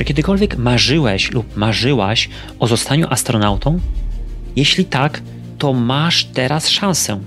Czy 0.00 0.04
kiedykolwiek 0.04 0.56
marzyłeś 0.56 1.30
lub 1.30 1.56
marzyłaś 1.56 2.28
o 2.58 2.66
zostaniu 2.66 3.06
astronautą? 3.10 3.80
Jeśli 4.56 4.84
tak, 4.84 5.22
to 5.58 5.72
masz 5.72 6.24
teraz 6.24 6.68
szansę. 6.68 7.20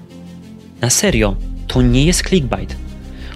Na 0.81 0.89
serio, 0.89 1.35
to 1.67 1.81
nie 1.81 2.05
jest 2.05 2.27
clickbait. 2.27 2.75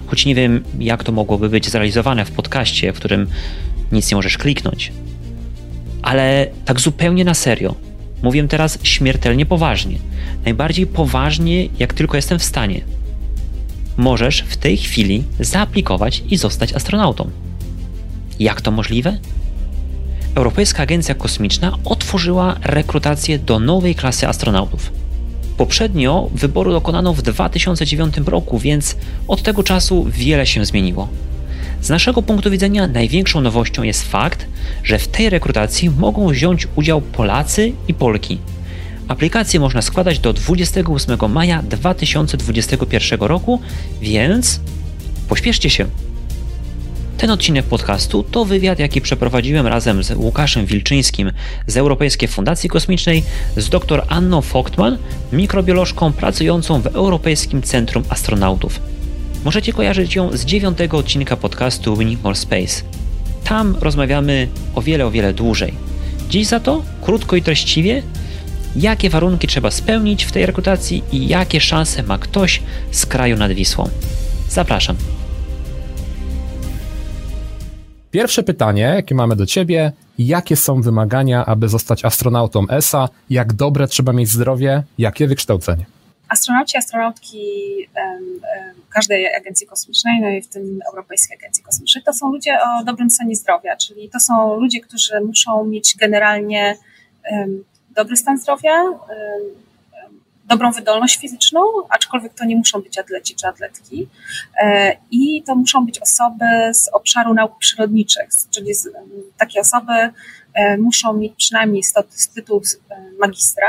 Choć 0.06 0.26
nie 0.26 0.34
wiem, 0.34 0.64
jak 0.78 1.04
to 1.04 1.12
mogłoby 1.12 1.48
być 1.48 1.70
zrealizowane 1.70 2.24
w 2.24 2.30
podcaście, 2.30 2.92
w 2.92 2.96
którym 2.96 3.26
nic 3.92 4.10
nie 4.10 4.16
możesz 4.16 4.38
kliknąć. 4.38 4.92
Ale 6.02 6.46
tak 6.64 6.80
zupełnie 6.80 7.24
na 7.24 7.34
serio. 7.34 7.74
Mówię 8.22 8.48
teraz 8.48 8.78
śmiertelnie 8.82 9.46
poważnie. 9.46 9.98
Najbardziej 10.44 10.86
poważnie, 10.86 11.68
jak 11.78 11.94
tylko 11.94 12.16
jestem 12.16 12.38
w 12.38 12.44
stanie. 12.44 12.80
Możesz 13.96 14.40
w 14.48 14.56
tej 14.56 14.76
chwili 14.76 15.24
zaaplikować 15.40 16.22
i 16.30 16.36
zostać 16.36 16.72
astronautą. 16.72 17.30
Jak 18.38 18.60
to 18.60 18.70
możliwe? 18.70 19.18
Europejska 20.34 20.82
Agencja 20.82 21.14
Kosmiczna 21.14 21.78
otworzyła 21.84 22.56
rekrutację 22.62 23.38
do 23.38 23.60
nowej 23.60 23.94
klasy 23.94 24.28
astronautów. 24.28 24.92
Poprzednio 25.56 26.30
wyboru 26.34 26.72
dokonano 26.72 27.14
w 27.14 27.22
2009 27.22 28.16
roku, 28.26 28.58
więc 28.58 28.96
od 29.28 29.42
tego 29.42 29.62
czasu 29.62 30.06
wiele 30.10 30.46
się 30.46 30.64
zmieniło. 30.64 31.08
Z 31.80 31.88
naszego 31.88 32.22
punktu 32.22 32.50
widzenia 32.50 32.86
największą 32.86 33.40
nowością 33.40 33.82
jest 33.82 34.10
fakt, 34.10 34.46
że 34.84 34.98
w 34.98 35.08
tej 35.08 35.30
rekrutacji 35.30 35.90
mogą 35.90 36.28
wziąć 36.28 36.68
udział 36.76 37.00
Polacy 37.00 37.72
i 37.88 37.94
Polki. 37.94 38.38
Aplikację 39.08 39.60
można 39.60 39.82
składać 39.82 40.18
do 40.18 40.32
28 40.32 41.32
maja 41.32 41.62
2021 41.62 43.20
roku, 43.20 43.60
więc 44.00 44.60
pośpieszcie 45.28 45.70
się. 45.70 45.86
Ten 47.18 47.30
odcinek 47.30 47.66
podcastu 47.66 48.22
to 48.22 48.44
wywiad, 48.44 48.78
jaki 48.78 49.00
przeprowadziłem 49.00 49.66
razem 49.66 50.02
z 50.02 50.10
Łukaszem 50.10 50.66
Wilczyńskim 50.66 51.32
z 51.66 51.76
Europejskiej 51.76 52.28
Fundacji 52.28 52.70
Kosmicznej, 52.70 53.24
z 53.56 53.68
dr 53.68 54.04
Anną 54.08 54.42
Fogtman, 54.42 54.98
mikrobiolożką 55.32 56.12
pracującą 56.12 56.80
w 56.80 56.86
Europejskim 56.86 57.62
Centrum 57.62 58.04
Astronautów. 58.08 58.80
Możecie 59.44 59.72
kojarzyć 59.72 60.14
ją 60.14 60.36
z 60.36 60.44
dziewiątego 60.44 60.98
odcinka 60.98 61.36
podcastu 61.36 61.96
Winning 61.96 62.22
More 62.22 62.36
Space. 62.36 62.82
Tam 63.44 63.76
rozmawiamy 63.80 64.48
o 64.74 64.82
wiele, 64.82 65.06
o 65.06 65.10
wiele 65.10 65.34
dłużej. 65.34 65.74
Dziś 66.30 66.46
za 66.46 66.60
to, 66.60 66.82
krótko 67.02 67.36
i 67.36 67.42
treściwie, 67.42 68.02
jakie 68.76 69.10
warunki 69.10 69.46
trzeba 69.46 69.70
spełnić 69.70 70.24
w 70.24 70.32
tej 70.32 70.46
rekrutacji 70.46 71.02
i 71.12 71.28
jakie 71.28 71.60
szanse 71.60 72.02
ma 72.02 72.18
ktoś 72.18 72.62
z 72.90 73.06
kraju 73.06 73.36
nad 73.36 73.52
Wisłą. 73.52 73.88
Zapraszam. 74.48 74.96
Pierwsze 78.18 78.42
pytanie, 78.42 78.82
jakie 78.82 79.14
mamy 79.14 79.36
do 79.36 79.46
Ciebie, 79.46 79.92
jakie 80.18 80.56
są 80.56 80.82
wymagania, 80.82 81.46
aby 81.46 81.68
zostać 81.68 82.04
astronautą 82.04 82.64
ESA? 82.70 83.08
Jak 83.30 83.52
dobre 83.52 83.88
trzeba 83.88 84.12
mieć 84.12 84.28
zdrowie? 84.28 84.82
Jakie 84.98 85.26
wykształcenie? 85.26 85.86
Astronauci, 86.28 86.78
astronautki 86.78 87.38
każdej 88.90 89.34
agencji 89.34 89.66
kosmicznej, 89.66 90.20
no 90.20 90.28
i 90.28 90.42
w 90.42 90.48
tym 90.48 90.80
Europejskiej 90.90 91.38
Agencji 91.38 91.64
Kosmicznej, 91.64 92.04
to 92.04 92.12
są 92.12 92.32
ludzie 92.32 92.58
o 92.60 92.84
dobrym 92.84 93.10
stanie 93.10 93.36
zdrowia, 93.36 93.76
czyli 93.76 94.08
to 94.08 94.20
są 94.20 94.56
ludzie, 94.56 94.80
którzy 94.80 95.20
muszą 95.20 95.64
mieć 95.64 95.96
generalnie 95.96 96.76
dobry 97.96 98.16
stan 98.16 98.38
zdrowia, 98.38 98.84
dobrą 100.48 100.72
wydolność 100.72 101.18
fizyczną, 101.18 101.60
aczkolwiek 101.88 102.34
to 102.34 102.44
nie 102.44 102.56
muszą 102.56 102.80
być 102.80 102.98
atleci 102.98 103.34
czy 103.34 103.46
atletki. 103.46 104.08
E, 104.60 104.96
I 105.10 105.42
to 105.42 105.54
muszą 105.54 105.86
być 105.86 105.98
osoby 105.98 106.44
z 106.72 106.88
obszaru 106.88 107.34
nauk 107.34 107.58
przyrodniczych, 107.58 108.28
czyli 108.50 108.72
takie 109.38 109.60
osoby 109.60 109.92
e, 110.54 110.76
muszą 110.78 111.12
mieć 111.12 111.32
przynajmniej 111.36 111.82
tytuł 112.34 112.62
magistra 113.20 113.68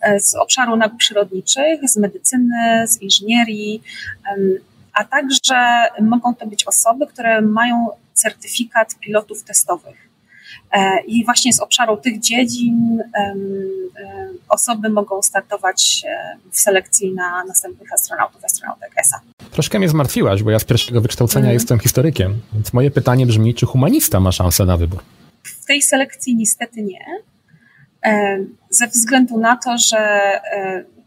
e, 0.00 0.20
z 0.20 0.34
obszaru 0.34 0.76
nauk 0.76 0.96
przyrodniczych, 0.96 1.90
z 1.90 1.96
medycyny, 1.96 2.84
z 2.88 3.02
inżynierii, 3.02 3.82
a 4.92 5.04
także 5.04 5.84
mogą 6.00 6.34
to 6.34 6.46
być 6.46 6.64
osoby, 6.64 7.06
które 7.06 7.40
mają 7.40 7.88
certyfikat 8.14 8.94
pilotów 9.00 9.44
testowych. 9.44 10.03
E, 10.74 11.00
I 11.06 11.24
właśnie 11.24 11.52
z 11.52 11.60
obszaru 11.60 11.96
tych 11.96 12.20
dziedzin 12.20 13.02
osoby 14.48 14.88
mogą 14.90 15.22
startować 15.22 16.02
e, 16.06 16.36
w 16.50 16.60
selekcji 16.60 17.14
na 17.14 17.44
następnych 17.44 17.92
astronautów, 17.92 18.44
astronautek 18.44 18.92
ESA. 18.96 19.20
Troszkę 19.50 19.78
mnie 19.78 19.88
zmartwiłaś, 19.88 20.42
bo 20.42 20.50
ja 20.50 20.58
z 20.58 20.64
pierwszego 20.64 21.00
wykształcenia 21.00 21.44
mm. 21.44 21.54
jestem 21.54 21.78
historykiem, 21.78 22.40
więc 22.52 22.72
moje 22.72 22.90
pytanie 22.90 23.26
brzmi, 23.26 23.54
czy 23.54 23.66
humanista 23.66 24.20
ma 24.20 24.32
szansę 24.32 24.64
na 24.64 24.76
wybór? 24.76 25.02
W 25.42 25.66
tej 25.66 25.82
selekcji 25.82 26.36
niestety 26.36 26.82
nie, 26.82 27.04
e, 28.06 28.38
ze 28.70 28.86
względu 28.86 29.38
na 29.38 29.56
to, 29.56 29.78
że 29.78 30.30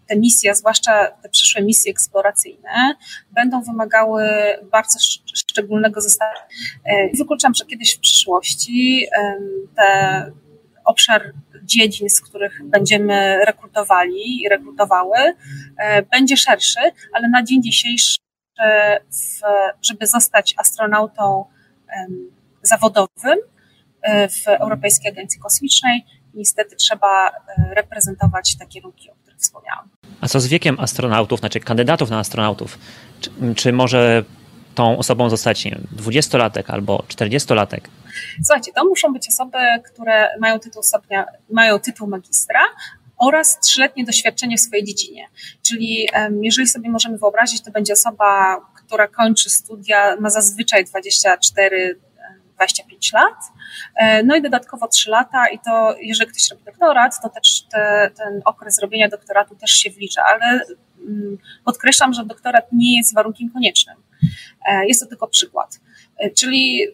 te 0.08 0.16
misje, 0.16 0.56
zwłaszcza 0.56 1.08
te 1.08 1.30
przyszłe 1.30 1.62
misje 1.62 1.92
eksploracyjne, 1.92 2.96
będą 3.32 3.62
wymagały 3.62 4.24
bardzo 4.72 5.00
szczególnego 5.36 6.02
zestawienia. 6.02 6.46
E, 6.86 7.10
wykluczam, 7.18 7.54
że 7.56 7.66
kiedyś 7.66 7.96
w 7.96 8.00
przyszłości 8.00 9.08
te 9.76 10.32
obszar 10.86 11.34
dziedzin, 11.64 12.10
z 12.10 12.22
których 12.22 12.62
będziemy 12.64 13.46
rekrutowali 13.46 14.42
i 14.42 14.50
rekrutowały, 14.50 15.18
e, 15.78 16.02
będzie 16.02 16.38
szerszy, 16.38 16.80
ale 17.14 17.30
na 17.30 17.44
dzień 17.44 17.64
dzisiejszy, 17.64 18.18
żeby 19.82 20.08
zostać 20.08 20.56
astronautą 20.58 21.46
zawodowym 22.62 23.38
e, 24.02 24.30
w 24.30 24.48
Europejskiej 24.48 25.12
Agencji 25.12 25.40
Kosmicznej, 25.40 26.06
niestety 26.34 26.76
trzeba 26.76 27.32
reprezentować 27.72 28.58
takie 28.58 28.72
kierunki, 28.72 29.12
o 29.12 29.16
których 29.16 29.40
wspomniałam. 29.40 29.90
A 30.22 30.28
co 30.28 30.40
z 30.40 30.48
wiekiem 30.48 30.80
astronautów, 30.80 31.40
znaczy 31.40 31.60
kandydatów 31.60 32.10
na 32.10 32.20
astronautów? 32.20 32.78
Czy, 33.22 33.30
czy 33.56 33.74
może 33.74 34.24
tą 34.76 34.98
osobą 34.98 35.30
zostać, 35.30 35.66
nie 35.66 35.72
wiem, 35.72 35.88
20-latek 35.96 36.64
albo 36.68 37.04
40-latek? 37.08 37.82
Słuchajcie, 38.46 38.72
to 38.76 38.86
muszą 38.86 39.14
być 39.14 39.28
osoby, 39.30 39.58
które 39.94 40.30
mają 40.40 40.60
tytuł 40.60 40.84
stopnia, 40.84 41.26
mają 41.50 41.80
tytuł 41.80 42.08
magistra, 42.08 42.60
oraz 43.18 43.60
trzyletnie 43.60 44.06
doświadczenie 44.06 44.58
w 44.58 44.62
swojej 44.62 44.86
dziedzinie. 44.86 45.28
Czyli 45.68 46.08
jeżeli 46.42 46.68
sobie 46.68 46.90
możemy 46.90 47.18
wyobrazić, 47.18 47.62
to 47.62 47.72
będzie 47.72 47.94
osoba, 47.94 48.58
która 48.76 49.08
kończy 49.08 49.50
studia, 49.50 50.16
ma 50.20 50.30
zazwyczaj 50.30 50.86
24 50.86 52.00
25 52.58 53.14
lat, 53.14 53.36
e, 53.96 54.24
no 54.24 54.36
i 54.36 54.42
dodatkowo 54.42 54.88
3 54.88 55.10
lata 55.10 55.50
i 55.50 55.60
to, 55.60 55.96
jeżeli 56.02 56.32
ktoś 56.32 56.52
robi 56.52 56.64
doktorat, 56.64 57.22
to 57.22 57.30
też 57.30 57.62
te, 57.72 58.12
ten 58.18 58.42
okres 58.46 58.80
robienia 58.80 59.10
doktoratu 59.10 59.56
też 59.56 59.72
się 59.72 59.90
wlicza, 59.90 60.24
ale 60.24 60.62
mm, 61.00 61.38
podkreślam, 61.66 62.14
że 62.14 62.26
doktorat 62.26 62.66
nie 62.72 62.98
jest 62.98 63.16
warunkiem 63.16 63.50
koniecznym. 63.50 63.98
E, 64.68 64.88
jest 64.88 65.02
to 65.02 65.08
tylko 65.08 65.28
przykład. 65.28 65.80
E, 66.18 66.30
czyli 66.30 66.88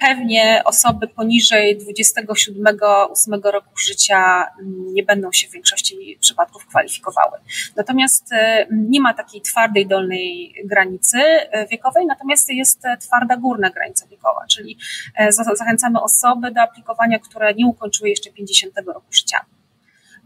pewnie 0.00 0.62
osoby 0.64 1.08
poniżej 1.08 1.78
27-8 1.78 3.50
roku 3.52 3.78
życia 3.78 4.46
nie 4.92 5.02
będą 5.02 5.32
się 5.32 5.48
w 5.48 5.52
większości 5.52 6.18
przypadków 6.20 6.66
kwalifikowały. 6.66 7.38
Natomiast 7.76 8.32
e, 8.32 8.66
nie 8.70 9.00
ma 9.00 9.14
takiej 9.14 9.40
twardej 9.40 9.86
dolnej 9.86 10.54
granicy 10.64 11.18
wiekowej, 11.70 12.06
natomiast 12.06 12.48
jest 12.50 12.82
twarda 13.00 13.36
górna 13.36 13.70
granica 13.70 14.06
wiekowa, 14.06 14.46
czyli 14.50 14.78
zachęcamy 15.30 16.00
osoby 16.00 16.50
do 16.50 16.60
aplikowania, 16.60 17.18
które 17.18 17.54
nie 17.54 17.66
ukończyły 17.66 18.08
jeszcze 18.08 18.30
50 18.30 18.74
roku 18.86 19.12
życia 19.12 19.44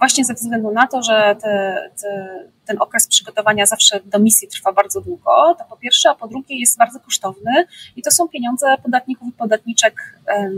właśnie 0.02 0.24
ze 0.24 0.34
względu 0.34 0.72
na 0.72 0.86
to, 0.86 1.02
że 1.02 1.36
te, 1.42 1.90
te, 2.02 2.38
ten 2.66 2.76
okres 2.80 3.06
przygotowania 3.06 3.66
zawsze 3.66 4.00
do 4.04 4.18
misji 4.18 4.48
trwa 4.48 4.72
bardzo 4.72 5.00
długo, 5.00 5.56
to 5.58 5.64
po 5.64 5.76
pierwsze, 5.76 6.10
a 6.10 6.14
po 6.14 6.28
drugie 6.28 6.60
jest 6.60 6.78
bardzo 6.78 7.00
kosztowny 7.00 7.66
i 7.96 8.02
to 8.02 8.10
są 8.10 8.28
pieniądze 8.28 8.76
podatników 8.82 9.28
i 9.28 9.32
podatniczek 9.32 10.19
e, 10.28 10.50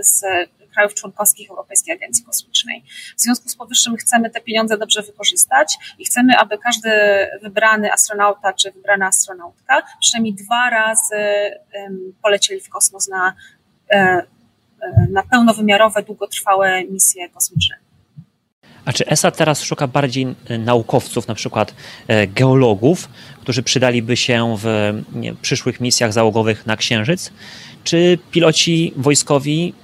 z 0.00 0.22
krajów 0.72 0.94
członkowskich 0.94 1.50
Europejskiej 1.50 1.94
Agencji 1.94 2.24
Kosmicznej. 2.24 2.84
W 3.16 3.20
związku 3.20 3.48
z 3.48 3.56
powyższym 3.56 3.96
chcemy 3.96 4.30
te 4.30 4.40
pieniądze 4.40 4.78
dobrze 4.78 5.02
wykorzystać 5.02 5.78
i 5.98 6.04
chcemy, 6.04 6.36
aby 6.36 6.58
każdy 6.58 6.90
wybrany 7.42 7.92
astronauta 7.92 8.52
czy 8.52 8.72
wybrana 8.72 9.06
astronautka 9.06 9.82
przynajmniej 10.00 10.34
dwa 10.34 10.70
razy 10.70 11.16
polecieli 12.22 12.60
w 12.60 12.68
kosmos 12.68 13.08
na, 13.08 13.34
e, 13.90 13.96
e, 13.96 14.26
na 15.10 15.22
pełnowymiarowe, 15.22 16.02
długotrwałe 16.02 16.84
misje 16.84 17.28
kosmiczne. 17.28 17.87
A 18.88 18.92
czy 18.92 19.06
ESA 19.06 19.30
teraz 19.30 19.62
szuka 19.62 19.86
bardziej 19.86 20.26
e, 20.48 20.58
naukowców, 20.58 21.28
na 21.28 21.34
przykład 21.34 21.74
e, 22.06 22.26
geologów, 22.26 23.08
którzy 23.40 23.62
przydaliby 23.62 24.16
się 24.16 24.56
w 24.58 24.92
przyszłych 25.42 25.80
misjach 25.80 26.12
załogowych 26.12 26.66
na 26.66 26.76
Księżyc? 26.76 27.32
Czy 27.84 28.18
piloci 28.30 28.92
wojskowi 28.96 29.74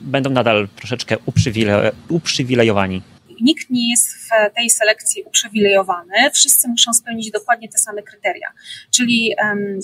będą 0.00 0.30
nadal 0.30 0.68
troszeczkę 0.76 1.16
uprzywile 1.26 1.92
uprzywilejowani? 2.08 3.02
Nikt 3.40 3.70
nie 3.70 3.90
jest 3.90 4.08
w 4.08 4.54
tej 4.54 4.70
selekcji 4.70 5.22
uprzywilejowany. 5.22 6.30
Wszyscy 6.34 6.68
muszą 6.68 6.92
spełnić 6.92 7.30
dokładnie 7.30 7.68
te 7.68 7.78
same 7.78 8.02
kryteria. 8.02 8.52
Czyli 8.90 9.34
um, 9.42 9.78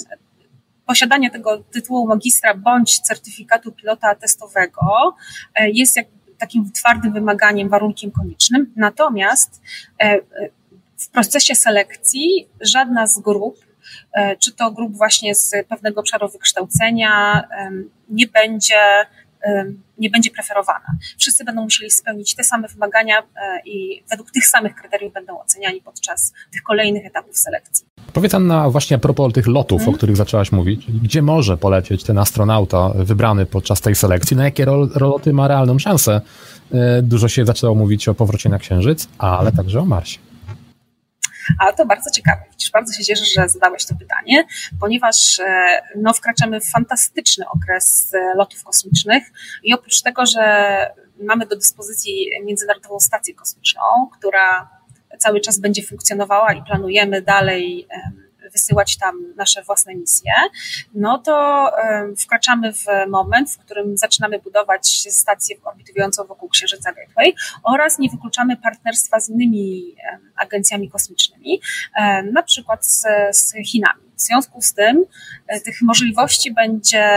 posiadanie 0.87 1.31
tego 1.31 1.59
tytułu 1.59 2.07
magistra 2.07 2.55
bądź 2.55 2.99
certyfikatu 2.99 3.73
pilota 3.73 4.15
testowego 4.15 5.15
jest 5.73 5.97
jak 5.97 6.07
takim 6.39 6.73
twardym 6.73 7.13
wymaganiem, 7.13 7.69
warunkiem 7.69 8.11
koniecznym. 8.11 8.73
Natomiast 8.77 9.63
w 10.97 11.09
procesie 11.09 11.55
selekcji 11.55 12.49
żadna 12.61 13.07
z 13.07 13.21
grup, 13.21 13.57
czy 14.39 14.53
to 14.53 14.71
grup 14.71 14.97
właśnie 14.97 15.35
z 15.35 15.53
pewnego 15.69 16.01
obszaru 16.01 16.29
wykształcenia, 16.29 17.45
nie 18.09 18.27
będzie 18.27 19.07
nie 19.99 20.11
będzie 20.11 20.31
preferowana. 20.31 20.87
Wszyscy 21.19 21.45
będą 21.45 21.63
musieli 21.63 21.91
spełnić 21.91 22.35
te 22.35 22.45
same 22.45 22.69
wymagania 22.69 23.19
e, 23.19 23.61
i 23.65 24.03
według 24.11 24.31
tych 24.31 24.47
samych 24.47 24.75
kryteriów 24.75 25.13
będą 25.13 25.41
oceniani 25.41 25.81
podczas 25.81 26.33
tych 26.53 26.63
kolejnych 26.63 27.07
etapów 27.07 27.39
selekcji. 27.39 27.87
Powiedz 28.13 28.35
Anna 28.35 28.71
właśnie 28.71 28.97
a 28.97 29.01
propos 29.01 29.33
tych 29.33 29.47
lotów, 29.47 29.79
hmm. 29.79 29.95
o 29.95 29.97
których 29.97 30.17
zaczęłaś 30.17 30.53
mówić, 30.53 30.87
gdzie 31.03 31.23
może 31.23 31.57
polecieć 31.57 32.05
ten 32.05 32.19
astronauta 32.19 32.89
wybrany 32.95 33.47
podczas 33.47 33.81
tej 33.81 33.95
selekcji, 33.95 34.37
na 34.37 34.45
jakie 34.45 34.67
loty 35.01 35.33
ma 35.33 35.49
realną 35.49 35.79
szansę? 35.79 36.21
E, 36.73 37.03
dużo 37.03 37.29
się 37.29 37.47
zaczęło 37.47 37.75
mówić 37.75 38.09
o 38.09 38.15
powrocie 38.15 38.49
na 38.49 38.59
Księżyc, 38.59 39.09
ale 39.19 39.53
także 39.53 39.81
o 39.81 39.85
Marsie. 39.85 40.19
A 41.59 41.73
to 41.73 41.87
bardzo 41.87 42.11
ciekawe. 42.11 42.43
Widzisz, 42.51 42.71
bardzo 42.71 42.93
się 42.93 43.05
cieszę, 43.05 43.25
że 43.25 43.49
zadałeś 43.49 43.87
to 43.87 43.95
pytanie, 43.95 44.45
ponieważ 44.81 45.39
e, 45.39 45.83
no, 45.97 46.13
wkraczamy 46.13 46.61
w 46.61 46.71
fantastyczny 46.71 47.45
okres 47.49 48.15
e, 48.15 48.35
lotów 48.37 48.65
kosmicznych 48.65 49.23
i 49.63 49.75
oprócz 49.75 50.03
tego, 50.03 50.27
że 50.27 50.77
mamy 51.23 51.47
do 51.47 51.57
dyspozycji 51.57 52.31
Międzynarodową 52.45 53.01
Stację 53.01 53.35
Kosmiczną, 53.35 53.81
która 54.19 54.69
cały 55.19 55.41
czas 55.41 55.59
będzie 55.59 55.83
funkcjonowała 55.83 56.53
i 56.53 56.65
planujemy 56.65 57.23
dalej 57.23 57.89
wysyłać 58.53 58.99
tam 58.99 59.35
nasze 59.37 59.63
własne 59.63 59.95
misje, 59.95 60.33
no 60.95 61.19
to 61.19 61.71
wkraczamy 62.19 62.73
w 62.73 62.85
moment, 63.09 63.51
w 63.51 63.59
którym 63.59 63.97
zaczynamy 63.97 64.39
budować 64.39 64.89
stację 65.11 65.57
orbitującą 65.65 66.25
wokół 66.25 66.49
Księżyca 66.49 66.93
Gateway 66.93 67.35
oraz 67.63 67.99
nie 67.99 68.11
wykluczamy 68.11 68.57
partnerstwa 68.57 69.21
z 69.21 69.29
innymi 69.29 69.97
agencjami 70.37 70.91
kosmicznymi, 70.91 71.61
na 72.33 72.43
przykład 72.43 72.87
z, 72.87 73.07
z 73.33 73.55
Chinami. 73.67 74.03
W 74.17 74.21
związku 74.21 74.63
z 74.63 74.75
tym 74.75 75.05
e, 75.47 75.61
tych 75.61 75.83
możliwości 75.83 76.55
będzie, 76.55 77.09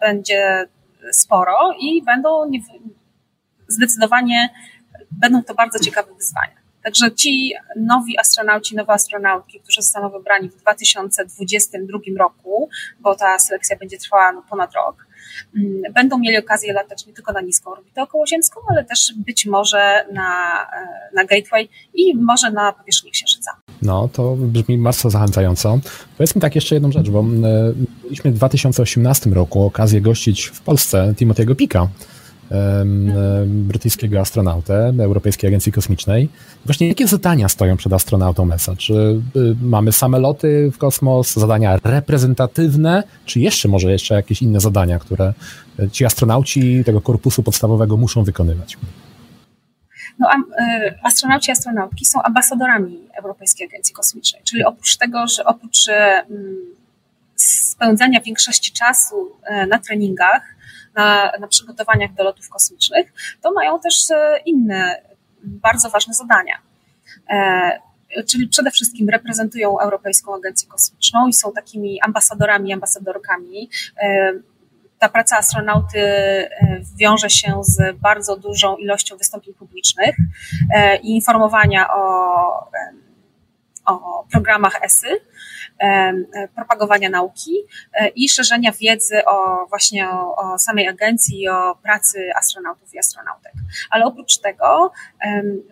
będzie 0.00 0.66
sporo 1.12 1.74
i 1.80 2.02
będą 2.02 2.48
nie, 2.48 2.60
zdecydowanie 3.68 4.48
będą 5.10 5.42
to 5.42 5.54
bardzo 5.54 5.78
ciekawe 5.78 6.14
wyzwania. 6.14 6.63
Także 6.84 7.12
ci 7.12 7.52
nowi 7.76 8.18
astronauci, 8.18 8.76
nowe 8.76 8.92
astronautki, 8.92 9.60
którzy 9.60 9.82
zostaną 9.82 10.10
wybrani 10.10 10.48
w 10.48 10.56
2022 10.56 11.98
roku, 12.18 12.68
bo 13.00 13.14
ta 13.14 13.38
selekcja 13.38 13.76
będzie 13.76 13.98
trwała 13.98 14.32
no, 14.32 14.42
ponad 14.50 14.74
rok, 14.74 15.06
mm, 15.56 15.82
będą 15.94 16.18
mieli 16.18 16.38
okazję 16.38 16.72
latać 16.72 17.06
nie 17.06 17.12
tylko 17.12 17.32
na 17.32 17.40
niską 17.40 17.70
orbitę 17.70 18.02
okołoziemską, 18.02 18.60
ale 18.70 18.84
też 18.84 19.12
być 19.16 19.46
może 19.46 20.06
na, 20.12 20.62
e, 20.62 21.14
na 21.14 21.24
Gateway 21.24 21.68
i 21.94 22.16
może 22.16 22.50
na 22.50 22.72
powierzchni 22.72 23.10
Księżyca. 23.10 23.50
No, 23.82 24.08
to 24.12 24.36
brzmi 24.36 24.78
bardzo 24.78 25.10
zachęcająco. 25.10 25.78
Powiedzmy 26.16 26.40
tak 26.40 26.54
jeszcze 26.54 26.74
jedną 26.74 26.92
rzecz, 26.92 27.10
bo 27.10 27.20
e, 27.20 27.24
mieliśmy 28.04 28.30
w 28.30 28.34
2018 28.34 29.30
roku 29.30 29.62
okazję 29.62 30.00
gościć 30.00 30.46
w 30.46 30.60
Polsce 30.60 31.14
Timothy'ego 31.16 31.56
Pika, 31.56 31.88
brytyjskiego 33.46 34.20
astronautę 34.20 34.92
Europejskiej 35.00 35.48
Agencji 35.48 35.72
Kosmicznej. 35.72 36.28
Właśnie 36.64 36.88
jakie 36.88 37.06
zadania 37.06 37.48
stoją 37.48 37.76
przed 37.76 37.92
astronautą 37.92 38.52
ESA? 38.52 38.76
Czy 38.76 38.94
y, 39.36 39.56
mamy 39.62 39.92
same 39.92 40.18
loty 40.18 40.70
w 40.74 40.78
kosmos, 40.78 41.34
zadania 41.34 41.78
reprezentatywne, 41.84 43.02
czy 43.24 43.40
jeszcze 43.40 43.68
może 43.68 43.92
jeszcze 43.92 44.14
jakieś 44.14 44.42
inne 44.42 44.60
zadania, 44.60 44.98
które 44.98 45.32
ci 45.92 46.04
astronauci 46.04 46.84
tego 46.84 47.00
korpusu 47.00 47.42
podstawowego 47.42 47.96
muszą 47.96 48.24
wykonywać? 48.24 48.76
No, 50.18 50.28
y, 50.32 50.98
astronauci 51.02 51.50
i 51.50 51.52
astronautki 51.52 52.04
są 52.04 52.22
ambasadorami 52.22 52.98
Europejskiej 53.18 53.66
Agencji 53.66 53.94
Kosmicznej, 53.94 54.42
czyli 54.44 54.64
oprócz 54.64 54.96
tego, 54.96 55.26
że 55.26 55.44
oprócz 55.44 55.86
spędzania 57.36 58.20
większości 58.20 58.72
czasu 58.72 59.14
y, 59.62 59.66
na 59.66 59.78
treningach, 59.78 60.53
na, 60.94 61.32
na 61.40 61.48
przygotowaniach 61.48 62.14
do 62.14 62.24
lotów 62.24 62.48
kosmicznych, 62.48 63.12
to 63.42 63.52
mają 63.52 63.80
też 63.80 64.10
e, 64.10 64.38
inne 64.46 65.02
bardzo 65.42 65.90
ważne 65.90 66.14
zadania. 66.14 66.54
E, 67.30 67.78
czyli 68.28 68.48
przede 68.48 68.70
wszystkim 68.70 69.08
reprezentują 69.08 69.80
Europejską 69.80 70.34
Agencję 70.34 70.68
Kosmiczną 70.68 71.28
i 71.28 71.32
są 71.32 71.52
takimi 71.52 72.00
ambasadorami, 72.00 72.72
ambasadorkami. 72.72 73.70
E, 74.02 74.32
ta 74.98 75.08
praca 75.08 75.38
astronauty 75.38 75.98
wiąże 76.96 77.30
się 77.30 77.60
z 77.62 77.96
bardzo 77.98 78.36
dużą 78.36 78.76
ilością 78.76 79.16
wystąpień 79.16 79.54
publicznych 79.54 80.16
i 81.02 81.14
informowania 81.14 81.94
o, 81.94 82.70
o 83.86 84.24
programach 84.30 84.82
ESY 84.82 85.20
propagowania 86.54 87.10
nauki 87.10 87.56
e, 87.94 88.08
i 88.08 88.28
szerzenia 88.28 88.72
wiedzy 88.80 89.24
o 89.24 89.66
właśnie 89.68 90.08
o, 90.08 90.36
o 90.36 90.58
samej 90.58 90.88
agencji 90.88 91.40
i 91.40 91.48
o 91.48 91.74
pracy 91.82 92.30
astronautów 92.36 92.94
i 92.94 92.98
astronautek. 92.98 93.52
Ale 93.90 94.04
oprócz 94.04 94.38
tego 94.38 94.92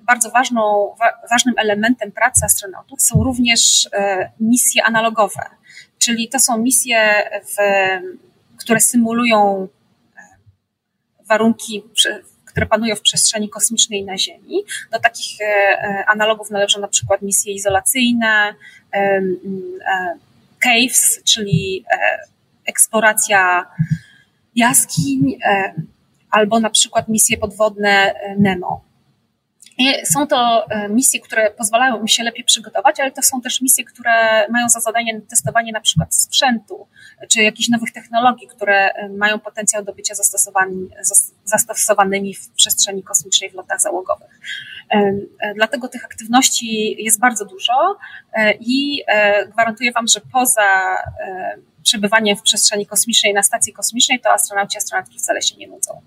bardzo 0.02 0.30
ważną, 0.30 0.94
ważnym 1.30 1.54
elementem 1.58 2.12
pracy 2.12 2.44
astronautów 2.44 3.02
są 3.02 3.24
również 3.24 3.88
e, 3.92 4.30
misje 4.40 4.84
analogowe, 4.84 5.42
czyli 5.98 6.28
to 6.28 6.38
są 6.38 6.58
misje, 6.58 7.30
w, 7.44 7.56
które 8.56 8.80
symulują 8.80 9.68
e, 10.16 10.20
warunki 11.28 11.84
które 12.52 12.66
panują 12.66 12.96
w 12.96 13.00
przestrzeni 13.00 13.48
kosmicznej 13.48 14.04
na 14.04 14.18
Ziemi. 14.18 14.64
Do 14.92 14.98
takich 15.00 15.38
analogów 16.06 16.50
należą 16.50 16.80
na 16.80 16.88
przykład 16.88 17.22
misje 17.22 17.52
izolacyjne, 17.52 18.54
caves, 20.62 21.22
czyli 21.24 21.84
e, 21.92 21.98
eksploracja 22.66 23.66
jaskiń, 24.56 25.38
e, 25.44 25.74
albo 26.30 26.60
na 26.60 26.70
przykład 26.70 27.08
misje 27.08 27.38
podwodne 27.38 28.14
e, 28.14 28.36
Są 30.04 30.26
to 30.26 30.66
misje, 30.90 31.20
które 31.20 31.50
pozwalają 31.50 32.00
im 32.00 32.08
się 32.08 32.22
lepiej 32.22 32.44
przygotować, 32.44 33.00
ale 33.00 33.10
to 33.10 33.22
są 33.22 33.40
też 33.40 33.60
misje, 33.60 33.84
które 33.84 34.48
mają 34.48 34.68
za 34.68 34.80
zadanie 34.80 35.20
testowanie 35.20 35.72
na 35.72 35.80
przykład 35.80 36.14
sprzętu, 36.14 36.88
czy 37.28 37.42
jakichś 37.42 37.68
nowych 37.68 37.92
technologii, 37.92 38.48
które 38.48 38.90
mają 39.16 39.40
potencjał 39.40 39.84
do 39.84 39.92
bycia 39.92 40.14
zastosowanymi 41.44 42.34
w 42.34 42.50
przestrzeni 42.50 43.02
kosmicznej 43.02 43.50
w 43.50 43.54
lotach 43.54 43.80
załogowych. 43.80 44.40
Dlatego 45.54 45.88
tych 45.88 46.04
aktywności 46.04 46.96
jest 47.04 47.20
bardzo 47.20 47.44
dużo 47.44 47.98
i 48.60 49.04
gwarantuję 49.52 49.92
Wam, 49.92 50.06
że 50.06 50.20
poza 50.32 50.96
przebywaniem 51.82 52.36
w 52.36 52.42
przestrzeni 52.42 52.86
kosmicznej 52.86 53.34
na 53.34 53.42
stacji 53.42 53.72
kosmicznej, 53.72 54.20
to 54.20 54.32
astronauci 54.32 54.76
i 54.76 54.78
astronautki 54.78 55.18
wcale 55.18 55.42
się 55.42 55.56
nie 55.56 55.68
nudzą. 55.68 56.02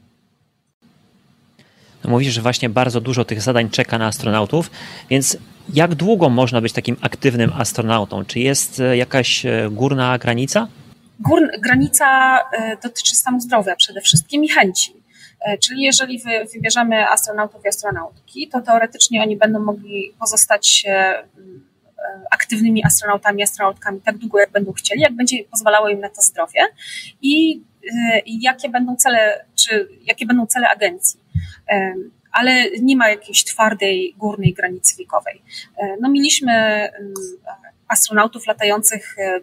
Mówisz, 2.07 2.33
że 2.33 2.41
właśnie 2.41 2.69
bardzo 2.69 3.01
dużo 3.01 3.25
tych 3.25 3.41
zadań 3.41 3.69
czeka 3.69 3.97
na 3.97 4.07
astronautów, 4.07 4.71
więc 5.09 5.37
jak 5.73 5.95
długo 5.95 6.29
można 6.29 6.61
być 6.61 6.73
takim 6.73 6.97
aktywnym 7.01 7.53
astronautą? 7.53 8.25
Czy 8.25 8.39
jest 8.39 8.79
e, 8.79 8.97
jakaś 8.97 9.45
e, 9.45 9.69
górna 9.71 10.17
granica? 10.17 10.67
Gór, 11.19 11.49
granica 11.59 12.39
e, 12.51 12.77
dotyczy 12.83 13.15
stanu 13.15 13.39
zdrowia 13.39 13.75
przede 13.75 14.01
wszystkim 14.01 14.43
i 14.43 14.49
chęci. 14.49 15.05
Czyli 15.59 15.81
jeżeli 15.81 16.19
wy, 16.19 16.31
wybierzemy 16.53 17.09
astronautów 17.09 17.65
i 17.65 17.67
astronautki, 17.67 18.47
to 18.47 18.61
teoretycznie 18.61 19.21
oni 19.21 19.37
będą 19.37 19.59
mogli 19.59 20.13
pozostać 20.19 20.85
aktywnymi 22.31 22.85
astronautami, 22.85 23.43
astronautkami 23.43 24.01
tak 24.01 24.17
długo, 24.17 24.39
jak 24.39 24.51
będą 24.51 24.73
chcieli, 24.73 25.01
jak 25.01 25.13
będzie 25.13 25.43
pozwalało 25.51 25.89
im 25.89 25.99
na 25.99 26.09
to 26.09 26.21
zdrowie 26.21 26.59
i, 27.21 27.61
i 28.25 28.41
jakie 28.41 28.69
będą 28.69 28.95
cele, 28.95 29.45
czy 29.55 29.87
jakie 30.05 30.25
będą 30.25 30.45
cele 30.45 30.69
agencji 30.69 31.19
ale 32.31 32.69
nie 32.81 32.97
ma 32.97 33.09
jakiejś 33.09 33.43
twardej 33.43 34.15
górnej 34.17 34.53
granicy 34.53 34.95
wiekowej. 34.97 35.41
No, 36.01 36.09
mieliśmy 36.09 36.89
astronautów 37.87 38.47
latających 38.47 39.15
e, 39.19 39.39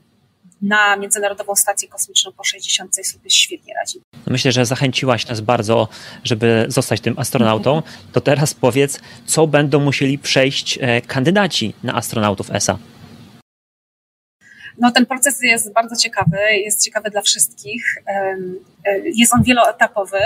na 0.63 0.97
Międzynarodową 0.97 1.55
Stację 1.57 1.89
Kosmiczną 1.89 2.33
po 2.33 2.45
60 2.45 3.07
sobie 3.07 3.31
świetnie 3.31 3.75
radzi. 3.75 4.01
Myślę, 4.27 4.53
że 4.53 4.67
zachęciłaś 4.67 5.27
nas 5.27 5.41
bardzo, 5.41 5.89
żeby 6.25 6.65
zostać 6.69 7.01
tym 7.01 7.19
astronautą. 7.19 7.83
To 8.13 8.21
teraz 8.21 8.55
powiedz, 8.55 9.01
co 9.27 9.47
będą 9.47 9.81
musieli 9.81 10.19
przejść 10.19 10.79
e, 10.81 11.01
kandydaci 11.01 11.75
na 11.83 11.95
astronautów 11.95 12.51
ESA? 12.51 12.79
No, 14.79 14.91
ten 14.91 15.07
proces 15.07 15.43
jest 15.43 15.73
bardzo 15.73 15.97
ciekawy, 15.97 16.39
jest 16.65 16.85
ciekawy 16.85 17.11
dla 17.11 17.21
wszystkich. 17.21 17.85
E, 18.07 18.37
jest 19.05 19.35
on 19.35 19.43
wieloetapowy 19.43 20.19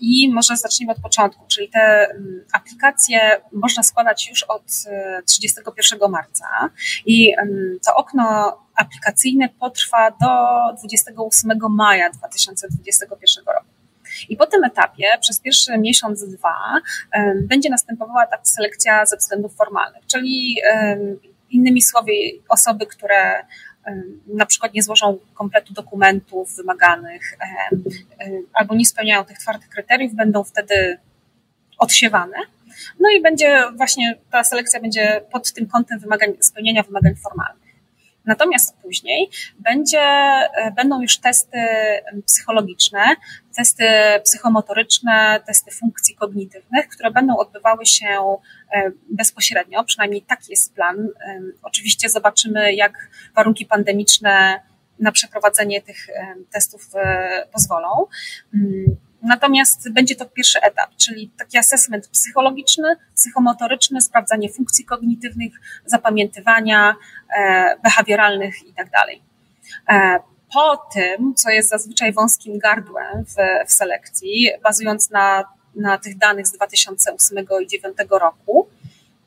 i 0.00 0.32
może 0.32 0.56
zacznijmy 0.56 0.92
od 0.92 1.00
początku, 1.00 1.44
czyli 1.48 1.68
te 1.68 2.10
mm, 2.10 2.44
aplikacje 2.52 3.40
można 3.52 3.82
składać 3.82 4.28
już 4.28 4.42
od 4.42 4.62
31 5.26 5.98
e, 6.02 6.08
marca 6.08 6.70
i 7.06 7.32
to 7.86 7.94
okno 7.94 8.56
aplikacyjne 8.76 9.48
potrwa 9.48 10.10
do 10.10 10.28
28 10.78 11.58
maja 11.70 12.10
2021 12.10 13.44
roku. 13.46 13.66
I 14.28 14.36
po 14.36 14.46
tym 14.46 14.64
etapie 14.64 15.06
przez 15.20 15.40
pierwszy 15.40 15.78
miesiąc, 15.78 16.24
dwa 16.24 16.80
będzie 17.42 17.70
następowała 17.70 18.26
ta 18.26 18.38
selekcja 18.42 19.06
ze 19.06 19.16
względów 19.16 19.56
formalnych, 19.56 20.06
czyli 20.06 20.56
innymi 21.50 21.82
słowy 21.82 22.12
osoby, 22.48 22.86
które 22.86 23.46
na 24.26 24.46
przykład 24.46 24.74
nie 24.74 24.82
złożą 24.82 25.18
kompletu 25.34 25.72
dokumentów 25.72 26.56
wymaganych 26.56 27.38
albo 28.54 28.74
nie 28.74 28.86
spełniają 28.86 29.24
tych 29.24 29.38
twardych 29.38 29.68
kryteriów, 29.68 30.14
będą 30.14 30.44
wtedy 30.44 30.98
odsiewane. 31.78 32.36
No 33.00 33.10
i 33.10 33.22
będzie 33.22 33.62
właśnie 33.76 34.18
ta 34.30 34.44
selekcja 34.44 34.80
będzie 34.80 35.20
pod 35.32 35.52
tym 35.52 35.66
kątem 35.66 35.98
wymagań, 35.98 36.32
spełnienia 36.40 36.82
wymagań 36.82 37.14
formalnych. 37.16 37.66
Natomiast 38.24 38.76
później 38.76 39.30
będzie, 39.58 40.00
e, 40.00 40.72
będą 40.76 41.02
już 41.02 41.18
testy 41.18 41.58
psychologiczne, 42.26 43.00
testy 43.56 43.84
psychomotoryczne, 44.24 45.40
testy 45.46 45.70
funkcji 45.70 46.14
kognitywnych, 46.14 46.88
które 46.88 47.10
będą 47.10 47.36
odbywały 47.36 47.86
się 47.86 48.36
e, 48.72 48.90
bezpośrednio, 49.10 49.84
przynajmniej 49.84 50.22
taki 50.22 50.50
jest 50.50 50.74
plan. 50.74 51.08
Oczywiście 51.62 52.08
zobaczymy, 52.08 52.74
jak 52.74 52.92
warunki 53.34 53.66
pandemiczne 53.66 54.60
na 54.98 55.12
przeprowadzenie 55.12 55.82
tych 55.82 56.06
testów 56.52 56.82
e, 56.94 57.46
pozwolą. 57.52 58.06
Mm, 58.54 58.96
Natomiast 59.22 59.92
będzie 59.92 60.16
to 60.16 60.26
pierwszy 60.26 60.60
etap, 60.60 60.90
czyli 60.96 61.30
taki 61.38 61.58
assessment 61.58 62.08
psychologiczny, 62.08 62.96
psychomotoryczny, 63.14 64.00
sprawdzanie 64.00 64.48
funkcji 64.48 64.84
kognitywnych, 64.84 65.52
zapamiętywania, 65.86 66.96
e, 67.38 67.76
behawioralnych 67.82 68.66
itd. 68.66 68.90
Po 70.52 70.76
tym, 70.76 71.34
co 71.34 71.50
jest 71.50 71.68
zazwyczaj 71.68 72.12
wąskim 72.12 72.58
gardłem 72.58 73.24
w, 73.24 73.68
w 73.68 73.72
selekcji, 73.72 74.50
bazując 74.62 75.10
na, 75.10 75.44
na 75.74 75.98
tych 75.98 76.18
danych 76.18 76.46
z 76.46 76.52
2008 76.52 77.38
i 77.38 77.44
2009 77.44 77.96
roku, 78.10 78.68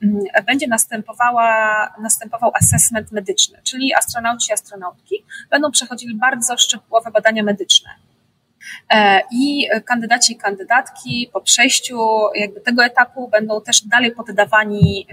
mm, 0.03 0.23
będzie 0.45 0.67
następowała, 0.67 1.87
następował 2.01 2.51
assessment 2.53 3.11
medyczny, 3.11 3.59
czyli 3.63 3.93
astronauci 3.93 4.51
i 4.51 4.53
astronautki 4.53 5.25
będą 5.49 5.71
przechodzili 5.71 6.15
bardzo 6.15 6.57
szczegółowe 6.57 7.11
badania 7.11 7.43
medyczne. 7.43 7.89
E, 8.89 9.21
I 9.31 9.67
kandydaci 9.85 10.33
i 10.33 10.37
kandydatki 10.37 11.29
po 11.33 11.41
przejściu 11.41 11.97
jakby 12.35 12.61
tego 12.61 12.83
etapu 12.83 13.27
będą 13.27 13.61
też 13.61 13.81
dalej 13.81 14.11
poddawani 14.11 15.07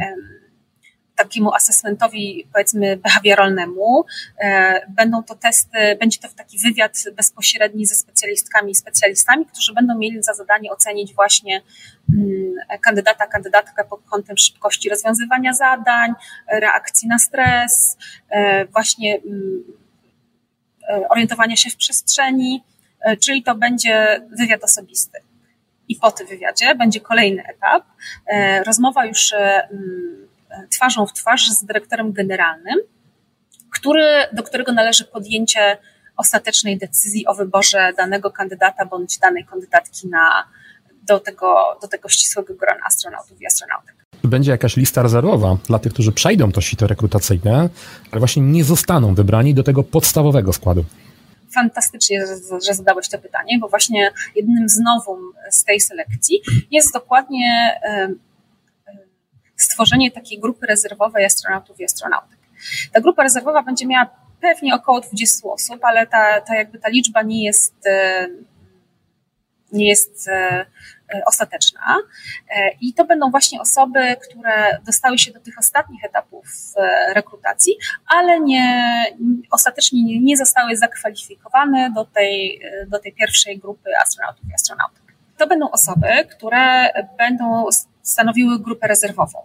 takiemu 1.17 1.55
assessmentowi, 1.55 2.47
powiedzmy, 2.53 2.97
behawioralnemu. 2.97 4.05
E, 4.39 4.81
będą 4.89 5.23
to 5.23 5.35
testy, 5.35 5.97
będzie 6.01 6.19
to 6.19 6.29
taki 6.37 6.59
wywiad 6.59 6.93
bezpośredni 7.17 7.87
ze 7.87 7.95
specjalistkami 7.95 8.73
i 8.73 8.75
specjalistami, 8.75 9.47
którzy 9.47 9.75
będą 9.75 9.99
mieli 9.99 10.23
za 10.23 10.35
zadanie 10.35 10.73
ocenić 10.73 11.15
właśnie 11.15 11.63
mm, 12.15 12.55
kandydata, 12.83 13.27
kandydatkę 13.27 13.85
pod 13.85 14.01
kątem 14.11 14.37
szybkości 14.37 14.89
rozwiązywania 14.89 15.53
zadań, 15.53 16.13
reakcji 16.53 17.09
na 17.09 17.19
stres, 17.19 17.97
e, 18.31 18.65
właśnie 18.65 19.15
mm, 19.27 19.65
orientowania 21.09 21.57
się 21.57 21.71
w 21.71 21.77
przestrzeni. 21.77 22.63
E, 23.07 23.17
czyli 23.17 23.43
to 23.43 23.55
będzie 23.55 24.23
wywiad 24.39 24.65
osobisty. 24.65 25.19
I 25.89 25.97
po 25.97 26.11
tym 26.11 26.27
wywiadzie 26.27 26.75
będzie 26.75 27.01
kolejny 27.01 27.43
etap, 27.47 27.85
e, 28.27 28.65
rozmowa 28.65 29.07
już 29.07 29.33
e, 29.33 29.69
twarzą 30.71 31.07
w 31.07 31.13
twarz 31.13 31.49
z 31.51 31.65
dyrektorem 31.65 32.13
generalnym, 32.13 32.79
który, 33.73 34.07
do 34.33 34.43
którego 34.43 34.73
należy 34.73 35.05
podjęcie 35.05 35.79
ostatecznej 36.17 36.79
decyzji 36.79 37.27
o 37.27 37.35
wyborze 37.35 37.93
danego 37.97 38.31
kandydata 38.31 38.87
bądź 38.87 39.19
danej 39.19 39.45
kandydatki 39.45 40.09
na, 40.09 40.45
do, 41.03 41.21
tego, 41.21 41.79
do 41.83 41.89
tego 41.89 42.09
ścisłego 42.09 42.55
grona 42.55 42.81
astronautów 42.87 43.43
i 43.43 43.47
astronautek. 43.47 43.95
Będzie 44.25 44.51
jakaś 44.51 44.77
lista 44.77 45.03
rezerwowa 45.03 45.57
dla 45.67 45.79
tych, 45.79 45.93
którzy 45.93 46.13
przejdą 46.13 46.53
to 46.53 46.61
sito 46.61 46.87
rekrutacyjne, 46.87 47.69
ale 48.11 48.19
właśnie 48.19 48.43
nie 48.43 48.65
zostaną 48.65 49.15
wybrani 49.15 49.55
do 49.55 49.63
tego 49.63 49.83
podstawowego 49.83 50.53
składu 50.53 50.85
fantastycznie, 51.57 52.25
że 52.67 52.75
zadałeś 52.75 53.09
to 53.09 53.19
pytanie, 53.19 53.59
bo 53.59 53.69
właśnie 53.69 54.13
jednym 54.35 54.69
z 54.69 54.79
nowum 54.79 55.33
z 55.51 55.65
tej 55.65 55.81
selekcji 55.81 56.41
jest 56.71 56.93
dokładnie 56.93 57.81
stworzenie 59.57 60.11
takiej 60.11 60.41
grupy 60.41 60.67
rezerwowej 60.67 61.25
astronautów 61.25 61.81
i 61.81 61.85
astronautek. 61.85 62.39
Ta 62.93 63.01
grupa 63.01 63.23
rezerwowa 63.23 63.63
będzie 63.63 63.87
miała 63.87 64.07
pewnie 64.41 64.75
około 64.75 65.01
20 65.01 65.49
osób, 65.49 65.85
ale 65.85 66.07
ta, 66.07 66.41
ta 66.41 66.55
jakby 66.55 66.79
ta 66.79 66.89
liczba 66.89 67.23
nie 67.23 67.45
jest 67.45 67.75
nie 69.73 69.89
jest 69.89 70.29
e, 70.29 70.67
e, 71.15 71.23
ostateczna. 71.27 71.97
E, 72.51 72.71
I 72.81 72.95
to 72.95 73.05
będą 73.05 73.31
właśnie 73.31 73.61
osoby, 73.61 74.17
które 74.29 74.79
dostały 74.87 75.19
się 75.19 75.33
do 75.33 75.41
tych 75.41 75.59
ostatnich 75.59 76.05
etapów 76.05 76.47
rekrutacji, 77.15 77.77
ale 78.07 78.41
nie, 78.41 79.05
ostatecznie 79.51 80.21
nie 80.21 80.37
zostały 80.37 80.77
zakwalifikowane 80.77 81.91
do 81.95 82.05
tej, 82.05 82.61
do 82.89 82.99
tej 82.99 83.13
pierwszej 83.13 83.59
grupy 83.59 83.91
astronautów 84.03 84.45
i 84.51 84.55
astronautek. 84.55 85.03
To 85.39 85.47
będą 85.47 85.71
osoby, 85.71 86.09
które 86.37 86.91
będą 87.19 87.65
stanowiły 88.09 88.59
grupę 88.59 88.89
rezerwową. 88.89 89.39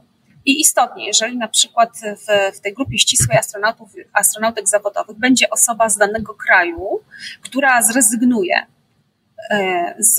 I 0.45 0.59
istotnie, 0.59 1.07
jeżeli 1.07 1.37
na 1.37 1.47
przykład 1.47 1.89
w, 1.99 2.57
w 2.57 2.59
tej 2.59 2.73
grupie 2.73 2.99
ścisłej 2.99 3.37
astronautów, 3.37 3.91
astronautek 4.13 4.67
zawodowych 4.69 5.17
będzie 5.17 5.49
osoba 5.49 5.89
z 5.89 5.97
danego 5.97 6.33
kraju, 6.33 6.99
która 7.41 7.81
zrezygnuje 7.81 8.65
E, 9.49 9.95
z, 9.99 10.15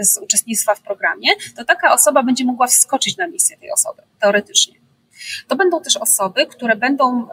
z 0.00 0.18
uczestnictwa 0.18 0.74
w 0.74 0.80
programie, 0.80 1.28
to 1.56 1.64
taka 1.64 1.92
osoba 1.92 2.22
będzie 2.22 2.44
mogła 2.44 2.66
wskoczyć 2.66 3.16
na 3.16 3.26
misję 3.26 3.56
tej 3.56 3.72
osoby, 3.72 4.02
teoretycznie. 4.20 4.74
To 5.48 5.56
będą 5.56 5.82
też 5.82 5.96
osoby, 5.96 6.46
które 6.46 6.76
będą, 6.76 7.28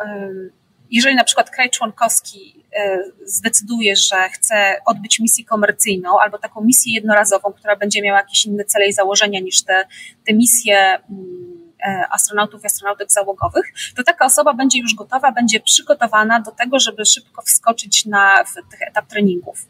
jeżeli 0.91 1.15
na 1.15 1.23
przykład 1.23 1.49
kraj 1.49 1.69
członkowski 1.69 2.63
e, 2.75 2.99
zdecyduje, 3.25 3.95
że 3.95 4.29
chce 4.29 4.75
odbyć 4.85 5.19
misję 5.19 5.45
komercyjną 5.45 6.19
albo 6.19 6.37
taką 6.37 6.61
misję 6.61 6.93
jednorazową, 6.93 7.53
która 7.53 7.75
będzie 7.75 8.01
miała 8.01 8.19
jakieś 8.19 8.45
inne 8.45 8.65
cele 8.65 8.87
i 8.87 8.93
założenia 8.93 9.39
niż 9.39 9.63
te, 9.63 9.85
te 10.27 10.33
misje 10.33 10.77
mm, 10.77 11.73
e, 11.87 12.05
astronautów 12.11 12.63
i 12.63 12.65
astronautek 12.65 13.11
załogowych, 13.11 13.65
to 13.95 14.03
taka 14.03 14.25
osoba 14.25 14.53
będzie 14.53 14.79
już 14.79 14.95
gotowa, 14.95 15.31
będzie 15.31 15.59
przygotowana 15.59 16.41
do 16.41 16.51
tego, 16.51 16.79
żeby 16.79 17.05
szybko 17.05 17.41
wskoczyć 17.41 18.05
na 18.05 18.43
tych 18.71 18.81
etap 18.81 19.07
treningów. 19.07 19.67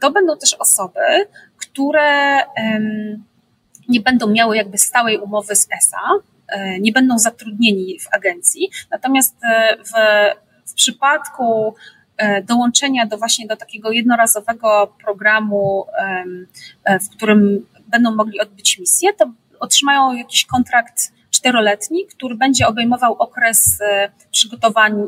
To 0.00 0.10
będą 0.10 0.38
też 0.38 0.54
osoby, 0.54 1.00
które 1.56 2.38
nie 3.88 4.00
będą 4.00 4.26
miały 4.26 4.56
jakby 4.56 4.78
stałej 4.78 5.18
umowy 5.18 5.56
z 5.56 5.68
ESA, 5.72 6.22
nie 6.80 6.92
będą 6.92 7.18
zatrudnieni 7.18 7.98
w 8.00 8.14
agencji, 8.14 8.70
natomiast 8.90 9.36
e, 9.44 9.76
w, 9.76 9.90
w 10.70 10.74
przypadku 10.74 11.74
e, 12.16 12.42
dołączenia 12.42 13.06
do 13.06 13.18
właśnie 13.18 13.46
do 13.46 13.56
takiego 13.56 13.90
jednorazowego 13.92 14.94
programu, 15.04 15.86
w 17.02 17.16
którym 17.16 17.66
będą 17.86 18.14
mogli 18.14 18.40
odbyć 18.40 18.78
misję, 18.78 19.12
to 19.12 19.32
otrzymają 19.60 20.12
jakiś 20.12 20.46
kontrakt 20.46 21.12
czteroletni, 21.30 22.06
który 22.06 22.34
będzie 22.34 22.66
obejmował 22.66 23.12
okres 23.12 23.78
przygotowań 24.30 25.06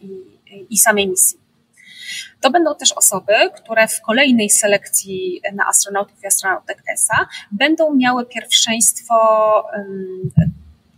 i, 0.00 0.66
i 0.70 0.78
samej 0.78 1.08
misji. 1.08 1.40
To 2.40 2.50
będą 2.50 2.74
też 2.74 2.92
osoby, 2.92 3.32
które 3.56 3.88
w 3.88 4.00
kolejnej 4.00 4.50
selekcji 4.50 5.40
na 5.54 5.66
astronautów 5.66 6.22
i 6.22 6.26
astronautek 6.26 6.82
ESA 6.94 7.28
będą 7.52 7.94
miały 7.94 8.26
pierwszeństwo 8.26 9.14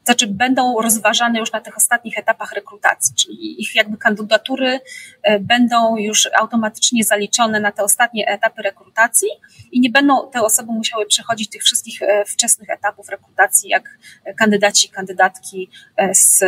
znaczy 0.05 0.27
będą 0.27 0.81
rozważane 0.83 1.39
już 1.39 1.53
na 1.53 1.61
tych 1.61 1.77
ostatnich 1.77 2.19
etapach 2.19 2.53
rekrutacji, 2.53 3.15
czyli 3.15 3.63
ich 3.63 3.75
jakby 3.75 3.97
kandydatury 3.97 4.81
e, 5.23 5.41
będą 5.41 5.97
już 5.97 6.29
automatycznie 6.41 7.05
zaliczone 7.05 7.61
na 7.61 7.73
te 7.73 7.83
ostatnie 7.83 8.29
etapy 8.29 8.63
rekrutacji 8.63 9.29
i 9.73 9.81
nie 9.81 9.91
będą 9.91 10.31
te 10.31 10.43
osoby 10.43 10.73
musiały 10.73 11.07
przechodzić 11.07 11.51
tych 11.51 11.63
wszystkich 11.63 12.03
e, 12.03 12.25
wczesnych 12.25 12.71
etapów 12.71 13.09
rekrutacji, 13.09 13.71
jak 13.71 13.99
kandydaci, 14.37 14.89
kandydatki 14.89 15.71
e, 15.97 16.15
z, 16.15 16.45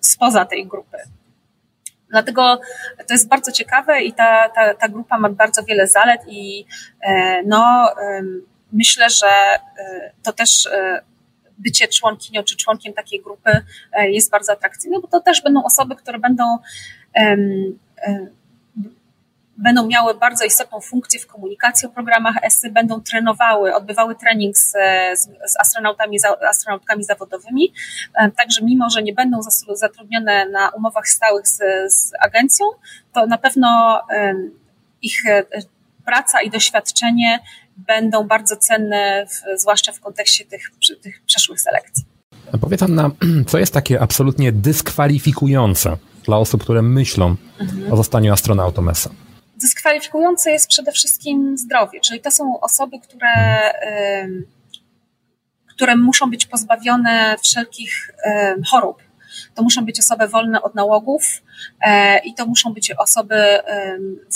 spoza 0.00 0.44
tej 0.44 0.66
grupy. 0.66 0.96
Dlatego 2.10 2.60
to 3.08 3.14
jest 3.14 3.28
bardzo 3.28 3.52
ciekawe 3.52 4.02
i 4.02 4.12
ta, 4.12 4.48
ta, 4.48 4.74
ta 4.74 4.88
grupa 4.88 5.18
ma 5.18 5.28
bardzo 5.28 5.64
wiele 5.64 5.86
zalet 5.86 6.20
i 6.28 6.66
no, 7.46 7.94
myślę, 8.72 9.10
że 9.10 9.26
to 10.22 10.32
też 10.32 10.68
bycie 11.58 11.88
członkinią 11.88 12.42
czy 12.42 12.56
członkiem 12.56 12.92
takiej 12.92 13.22
grupy 13.22 13.50
jest 14.08 14.30
bardzo 14.30 14.52
atrakcyjne, 14.52 15.00
bo 15.00 15.08
to 15.08 15.20
też 15.20 15.42
będą 15.42 15.64
osoby, 15.64 15.96
które 15.96 16.18
będą 16.18 16.58
będą 19.56 19.86
miały 19.86 20.14
bardzo 20.14 20.44
istotną 20.44 20.80
funkcję 20.80 21.20
w 21.20 21.26
komunikacji 21.26 21.88
o 21.88 21.90
programach 21.90 22.44
ESY, 22.44 22.70
będą 22.70 23.00
trenowały, 23.00 23.74
odbywały 23.74 24.14
trening 24.14 24.56
z, 24.56 24.70
z 25.44 25.60
astronautami, 25.60 26.18
astronautkami 26.48 27.04
zawodowymi. 27.04 27.72
Także 28.36 28.64
mimo, 28.64 28.90
że 28.90 29.02
nie 29.02 29.12
będą 29.12 29.38
zatrudnione 29.74 30.46
na 30.46 30.68
umowach 30.68 31.08
stałych 31.08 31.48
z, 31.48 31.58
z 31.94 32.12
agencją, 32.20 32.66
to 33.12 33.26
na 33.26 33.38
pewno 33.38 34.02
ich 35.02 35.22
praca 36.04 36.42
i 36.42 36.50
doświadczenie 36.50 37.40
będą 37.76 38.24
bardzo 38.24 38.56
cenne, 38.56 39.26
w, 39.26 39.60
zwłaszcza 39.60 39.92
w 39.92 40.00
kontekście 40.00 40.44
tych, 40.44 40.70
tych 41.02 41.22
przeszłych 41.26 41.60
selekcji. 41.60 42.04
Powiedz 42.60 42.82
Anna, 42.82 43.10
co 43.48 43.58
jest 43.58 43.74
takie 43.74 44.00
absolutnie 44.00 44.52
dyskwalifikujące 44.52 45.96
dla 46.24 46.36
osób, 46.36 46.62
które 46.62 46.82
myślą 46.82 47.36
mhm. 47.60 47.92
o 47.92 47.96
zostaniu 47.96 48.32
astronautą 48.32 48.90
ESA? 48.90 49.10
Dyskwalifikujące 49.60 50.50
jest 50.50 50.68
przede 50.68 50.92
wszystkim 50.92 51.58
zdrowie, 51.58 52.00
czyli 52.00 52.20
to 52.20 52.30
są 52.30 52.60
osoby, 52.60 53.00
które, 53.00 53.60
które 55.66 55.96
muszą 55.96 56.30
być 56.30 56.46
pozbawione 56.46 57.36
wszelkich 57.42 58.10
chorób. 58.70 59.02
To 59.54 59.62
muszą 59.62 59.84
być 59.84 59.98
osoby 59.98 60.28
wolne 60.28 60.62
od 60.62 60.74
nałogów 60.74 61.42
e, 61.80 62.18
i 62.18 62.34
to 62.34 62.46
muszą 62.46 62.72
być 62.72 62.90
osoby 62.90 63.34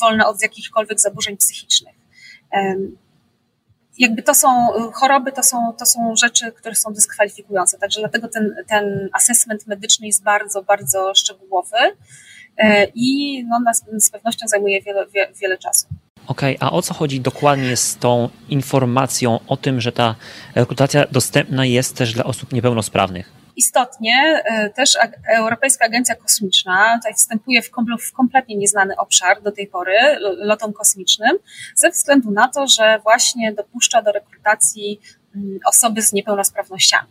wolne 0.00 0.26
od 0.26 0.42
jakichkolwiek 0.42 1.00
zaburzeń 1.00 1.36
psychicznych 1.36 1.94
jakby 3.98 4.22
to 4.22 4.34
są 4.34 4.48
choroby, 4.92 5.32
to 5.32 5.42
są, 5.42 5.72
to 5.78 5.86
są 5.86 6.16
rzeczy, 6.16 6.52
które 6.52 6.74
są 6.74 6.92
dyskwalifikujące. 6.92 7.78
Także 7.78 8.00
dlatego 8.00 8.28
ten, 8.28 8.54
ten 8.68 9.08
assessment 9.12 9.66
medyczny 9.66 10.06
jest 10.06 10.22
bardzo, 10.22 10.62
bardzo 10.62 11.14
szczegółowy 11.14 11.76
e, 12.56 12.86
i 12.94 13.44
no, 13.48 13.60
nas, 13.60 13.84
z 13.98 14.10
pewnością 14.10 14.48
zajmuje 14.48 14.82
wiele, 14.82 15.06
wiele 15.40 15.58
czasu. 15.58 15.86
Okej, 16.26 16.56
okay, 16.56 16.68
a 16.68 16.72
o 16.72 16.82
co 16.82 16.94
chodzi 16.94 17.20
dokładnie 17.20 17.76
z 17.76 17.96
tą 17.96 18.28
informacją 18.48 19.38
o 19.46 19.56
tym, 19.56 19.80
że 19.80 19.92
ta 19.92 20.14
rekrutacja 20.54 21.06
dostępna 21.12 21.66
jest 21.66 21.96
też 21.96 22.14
dla 22.14 22.24
osób 22.24 22.52
niepełnosprawnych? 22.52 23.37
Istotnie 23.58 24.42
e, 24.44 24.70
też 24.70 24.98
Europejska 25.36 25.84
Agencja 25.84 26.14
Kosmiczna 26.14 26.98
tutaj 26.98 27.14
wstępuje 27.14 27.62
w, 27.62 27.70
kompletnie 28.16 28.56
nieznany 28.56 28.96
obszar 28.96 29.42
do 29.42 29.52
tej 29.52 29.66
pory, 29.66 29.96
lotom 30.20 30.72
kosmicznym, 30.72 31.38
ze 31.74 31.90
względu 31.90 32.30
na 32.30 32.48
to, 32.48 32.66
że 32.68 33.00
właśnie 33.02 33.52
dopuszcza 33.52 34.02
do 34.02 34.12
rekrutacji 34.12 35.00
mm, 35.34 35.58
osoby 35.66 36.02
z 36.02 36.12
niepełnosprawnościami. 36.12 37.08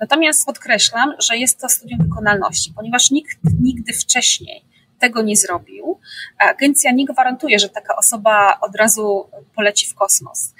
Natomiast 0.00 0.46
podkreślam, 0.46 1.12
że 1.18 1.36
jest 1.36 1.60
to 1.60 1.68
studium 1.68 2.02
wykonalności, 2.02 2.72
ponieważ 2.76 3.10
nikt 3.10 3.38
nigdy 3.60 3.92
wcześniej 3.92 4.64
tego 5.04 5.22
nie 5.22 5.36
zrobił, 5.36 6.00
agencja 6.38 6.92
nie 6.92 7.04
gwarantuje, 7.04 7.58
że 7.58 7.68
taka 7.68 7.96
osoba 7.96 8.58
od 8.60 8.76
razu 8.76 9.30
poleci 9.54 9.86
w 9.86 9.94
kosmos. 9.94 10.54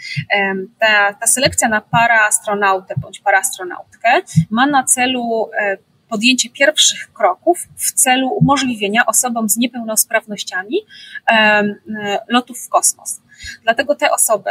Ta, 0.79 1.15
ta 1.15 1.27
selekcja 1.27 1.69
na 1.69 1.81
paraastronautę 1.81 2.95
bądź 2.97 3.21
paraastronautkę 3.21 4.23
ma 4.51 4.67
na 4.67 4.85
celu 4.85 5.51
e, 5.59 5.77
podjęcie 6.09 6.51
pierwszych 6.51 7.13
kroków 7.13 7.69
w 7.77 7.93
celu 7.93 8.29
umożliwienia 8.29 9.07
osobom 9.07 9.49
z 9.49 9.57
niepełnosprawnościami 9.57 10.77
e, 11.31 11.65
lotów 12.29 12.59
w 12.67 12.69
kosmos. 12.69 13.21
Dlatego 13.63 13.95
te 13.95 14.11
osoby, 14.11 14.51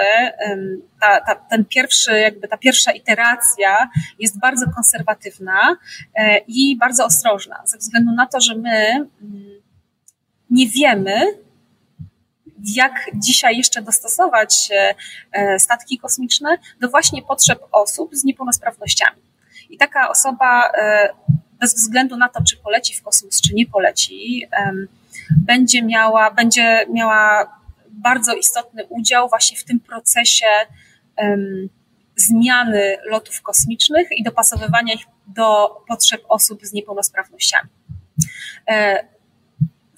ta, 1.02 1.22
ta, 1.22 1.36
ten 1.36 1.66
pierwszy, 1.66 2.20
jakby 2.20 2.48
ta 2.48 2.58
pierwsza 2.58 2.92
iteracja 2.92 3.90
jest 4.20 4.40
bardzo 4.40 4.66
konserwatywna 4.76 5.78
e, 6.16 6.38
i 6.48 6.78
bardzo 6.78 7.06
ostrożna, 7.06 7.62
ze 7.66 7.78
względu 7.78 8.12
na 8.12 8.28
to, 8.28 8.42
że 8.42 8.56
my 8.56 9.08
mm, 9.22 9.63
nie 10.54 10.68
wiemy, 10.68 11.38
jak 12.76 12.94
dzisiaj 13.16 13.58
jeszcze 13.58 13.82
dostosować 13.82 14.70
e, 15.32 15.60
statki 15.60 15.98
kosmiczne 15.98 16.58
do 16.82 16.90
właśnie 16.90 17.22
potrzeb 17.22 17.60
osób 17.72 18.16
z 18.16 18.24
niepełnosprawnościami. 18.24 19.22
I 19.70 19.78
taka 19.78 20.10
osoba, 20.10 20.72
e, 20.78 21.10
bez 21.60 21.76
względu 21.76 22.18
na 22.18 22.30
to, 22.30 22.44
czy 22.44 22.58
poleci 22.58 22.96
w 22.96 23.02
kosmos, 23.02 23.42
czy 23.42 23.54
nie 23.54 23.66
poleci, 23.66 24.48
będzie 25.38 25.84
miała, 25.84 26.32
będzie 26.32 26.86
miała 26.94 27.56
bardzo 27.90 28.34
istotny 28.34 28.86
udział 28.90 29.30
właśnie 29.30 29.58
w 29.58 29.64
tym 29.64 29.80
procesie 29.80 30.46
zmiany 32.16 32.98
lotów 33.06 33.42
kosmicznych 33.42 34.08
i 34.12 34.24
dopasowywania 34.24 34.94
ich 34.94 35.06
do 35.28 35.78
potrzeb 35.88 36.22
osób 36.30 36.66
z 36.66 36.74
niepełnosprawnościami. 36.74 37.70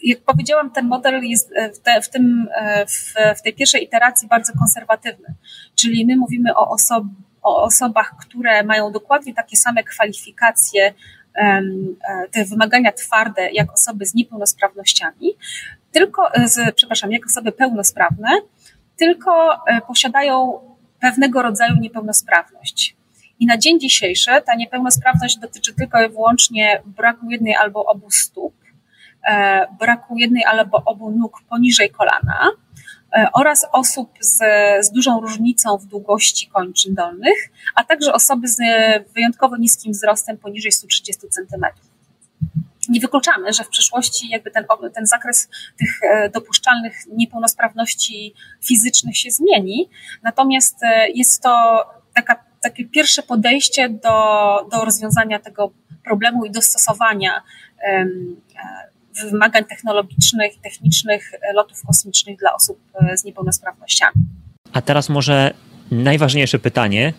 Jak 0.05 0.21
powiedziałam, 0.21 0.71
ten 0.71 0.87
model 0.87 1.23
jest 1.23 1.51
e, 1.55 1.71
w, 1.71 1.79
te, 1.79 2.01
w 2.01 2.09
tym, 2.09 2.47
e, 2.55 2.85
w, 2.85 3.13
w, 3.39 3.41
tej 3.41 3.53
pierwszej 3.53 3.83
iteracji 3.83 4.27
bardzo 4.27 4.53
konserwatywny. 4.59 5.35
Czyli 5.75 6.05
my 6.05 6.17
mówimy 6.17 6.55
o, 6.55 6.69
osob, 6.69 7.03
o 7.41 7.63
osobach, 7.63 8.15
które 8.19 8.63
mają 8.63 8.91
dokładnie 8.91 9.33
takie 9.33 9.57
same 9.57 9.83
kwalifikacje, 9.83 10.93
e, 11.35 11.61
te 12.31 12.45
wymagania 12.45 12.91
twarde, 12.91 13.51
jak 13.51 13.73
osoby 13.73 14.05
z 14.05 14.13
niepełnosprawnościami, 14.13 15.33
tylko, 15.91 16.29
z, 16.45 16.75
przepraszam, 16.75 17.11
jak 17.11 17.25
osoby 17.25 17.51
pełnosprawne, 17.51 18.29
tylko 18.97 19.59
posiadają 19.87 20.59
pewnego 20.99 21.41
rodzaju 21.41 21.75
niepełnosprawność. 21.79 22.95
I 23.39 23.45
na 23.45 23.57
dzień 23.57 23.79
dzisiejszy 23.79 24.31
ta 24.45 24.55
niepełnosprawność 24.55 25.37
dotyczy 25.37 25.73
tylko 25.73 26.03
i 26.03 26.09
wyłącznie 26.09 26.81
braku 26.85 27.29
jednej 27.29 27.55
albo 27.55 27.85
obu 27.85 28.11
stóp, 28.11 28.53
braku 29.79 30.17
jednej 30.17 30.43
albo 30.43 30.81
obu 30.85 31.11
nóg 31.11 31.41
poniżej 31.49 31.89
kolana 31.89 32.51
e, 33.13 33.27
oraz 33.33 33.67
osób 33.71 34.09
z, 34.19 34.37
z 34.85 34.91
dużą 34.91 35.21
różnicą 35.21 35.77
w 35.77 35.85
długości 35.85 36.47
kończyn 36.47 36.95
dolnych, 36.95 37.37
a 37.75 37.83
także 37.83 38.13
osoby 38.13 38.47
z 38.47 38.57
wyjątkowo 39.13 39.57
niskim 39.57 39.91
wzrostem 39.91 40.37
poniżej 40.37 40.71
130 40.71 41.21
cm. 41.29 41.65
Nie 42.89 42.99
wykluczamy, 42.99 43.53
że 43.53 43.63
w 43.63 43.69
przyszłości 43.69 44.29
jakby 44.29 44.51
ten, 44.51 44.65
ten 44.93 45.05
zakres 45.05 45.49
tych 45.79 46.03
e, 46.03 46.29
dopuszczalnych 46.29 46.95
niepełnosprawności 47.07 48.33
fizycznych 48.63 49.17
się 49.17 49.31
zmieni, 49.31 49.89
natomiast 50.23 50.75
jest 51.13 51.41
to 51.41 51.85
taka, 52.13 52.43
takie 52.61 52.85
pierwsze 52.85 53.23
podejście 53.23 53.89
do, 53.89 54.67
do 54.71 54.85
rozwiązania 54.85 55.39
tego 55.39 55.71
problemu 56.03 56.45
i 56.45 56.51
dostosowania 56.51 57.41
wymagań 59.23 59.65
technologicznych 59.65 60.51
technicznych 60.63 61.31
lotów 61.53 61.81
kosmicznych 61.87 62.37
dla 62.37 62.53
osób 62.53 62.79
e, 62.93 63.17
z 63.17 63.23
niepełnosprawnościami. 63.23 64.15
A 64.73 64.81
teraz 64.81 65.09
może 65.09 65.53
najważniejsze 65.91 66.59
pytanie. 66.59 67.13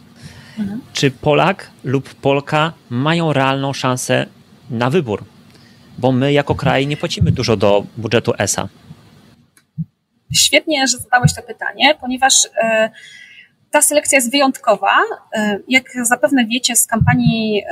Mhm. 0.58 0.80
Czy 0.92 1.10
Polak 1.10 1.70
lub 1.84 2.14
Polka 2.14 2.72
mają 2.90 3.32
realną 3.32 3.72
szansę 3.72 4.26
na 4.70 4.90
wybór? 4.90 5.24
Bo 5.98 6.12
my 6.12 6.32
jako 6.32 6.54
kraj 6.54 6.86
nie 6.86 6.96
płacimy 6.96 7.32
dużo 7.32 7.56
do 7.56 7.86
budżetu 7.96 8.32
ESA. 8.38 8.68
Świetnie, 10.32 10.86
że 10.86 10.98
zadałeś 10.98 11.34
to 11.34 11.42
pytanie, 11.42 11.94
ponieważ 12.00 12.48
e, 12.62 12.90
ta 13.70 13.82
selekcja 13.82 14.16
jest 14.16 14.30
wyjątkowa. 14.30 14.96
E, 15.34 15.58
jak 15.68 15.84
zapewne 16.02 16.46
wiecie 16.46 16.76
z 16.76 16.86
kampanii 16.86 17.62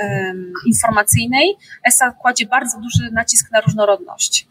informacyjnej, 0.66 1.56
ESA 1.88 2.10
kładzie 2.10 2.46
bardzo 2.46 2.80
duży 2.80 3.10
nacisk 3.12 3.50
na 3.50 3.60
różnorodność. 3.60 4.48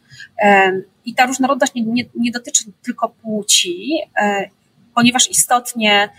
I 1.06 1.15
ta 1.15 1.25
różnorodność 1.25 1.73
nie, 1.73 1.82
nie, 1.82 2.03
nie 2.15 2.32
dotyczy 2.32 2.63
tylko 2.84 3.10
płci, 3.10 3.97
e, 4.21 4.49
ponieważ 4.95 5.29
istotnie 5.29 6.10